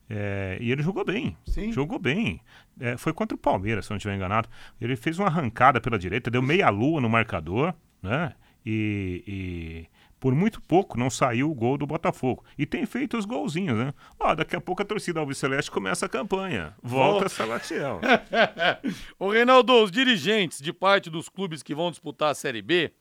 [0.10, 1.36] É, e ele jogou bem.
[1.46, 1.74] Sim.
[1.74, 2.40] Jogou bem.
[2.80, 4.48] É, foi contra o Palmeiras, se eu não estiver enganado.
[4.80, 8.34] Ele fez uma arrancada pela direita, deu meia lua no marcador, né?
[8.72, 9.88] E, e
[10.20, 12.44] por muito pouco não saiu o gol do Botafogo.
[12.56, 13.94] E tem feito os golzinhos, né?
[14.20, 16.76] Ó, daqui a pouco a torcida Alves Celeste começa a campanha.
[16.84, 17.30] Volta oh.
[17.30, 18.00] Salatiel.
[19.18, 22.92] o Reinaldo, os dirigentes de parte dos clubes que vão disputar a Série B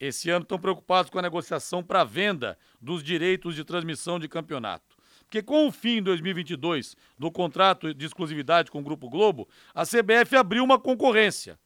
[0.00, 4.96] esse ano estão preocupados com a negociação para venda dos direitos de transmissão de campeonato.
[5.20, 9.84] Porque com o fim em 2022 do contrato de exclusividade com o Grupo Globo, a
[9.84, 11.58] CBF abriu uma concorrência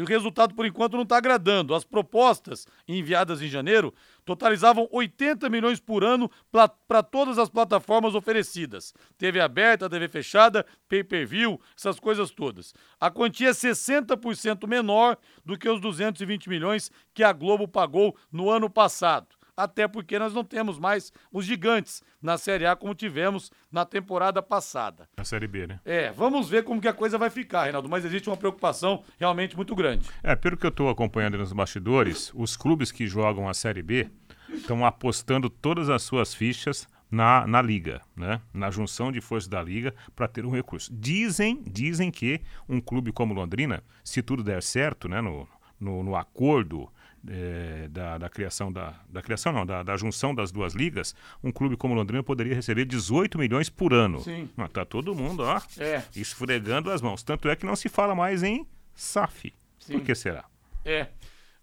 [0.00, 1.74] e o resultado, por enquanto, não está agradando.
[1.74, 3.92] As propostas enviadas em janeiro
[4.24, 8.94] totalizavam 80 milhões por ano para todas as plataformas oferecidas.
[9.18, 12.72] TV aberta, TV fechada, pay-per-view, essas coisas todas.
[12.98, 18.48] A quantia é 60% menor do que os 220 milhões que a Globo pagou no
[18.48, 19.39] ano passado.
[19.62, 24.42] Até porque nós não temos mais os gigantes na Série A como tivemos na temporada
[24.42, 25.08] passada.
[25.16, 25.80] Na Série B, né?
[25.84, 29.56] É, vamos ver como que a coisa vai ficar, Reinaldo, mas existe uma preocupação realmente
[29.56, 30.08] muito grande.
[30.22, 34.10] É, pelo que eu estou acompanhando nos bastidores, os clubes que jogam a Série B
[34.52, 38.40] estão apostando todas as suas fichas na, na liga, né?
[38.54, 40.92] na junção de forças da liga para ter um recurso.
[40.92, 45.20] Dizem, dizem que um clube como Londrina, se tudo der certo, né?
[45.20, 45.48] no,
[45.78, 46.88] no, no acordo
[47.28, 51.52] é, da, da, criação da, da criação não, da, da, junção das duas ligas, um
[51.52, 54.20] clube como Londrina poderia receber 18 milhões por ano.
[54.20, 54.48] Sim.
[54.56, 56.02] Mas tá todo mundo, ó, é.
[56.14, 57.22] esfregando as mãos.
[57.22, 59.52] Tanto é que não se fala mais em SAF.
[59.78, 59.94] Sim.
[59.94, 60.44] Por que será?
[60.84, 61.08] É.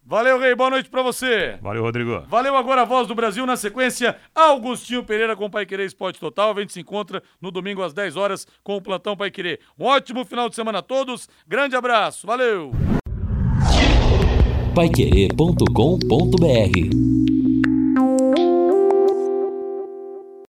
[0.09, 0.55] Valeu, Rei.
[0.55, 1.57] Boa noite pra você.
[1.61, 2.21] Valeu, Rodrigo.
[2.29, 3.45] Valeu agora a voz do Brasil.
[3.45, 6.55] Na sequência, Augustinho Pereira com Pai Querer Esporte Total.
[6.55, 9.59] A gente se encontra no domingo às 10 horas com o Plantão Pai Querer.
[9.77, 11.27] Um ótimo final de semana a todos.
[11.45, 12.25] Grande abraço.
[12.25, 12.71] Valeu.
[14.78, 17.36] Paiquerê.com.br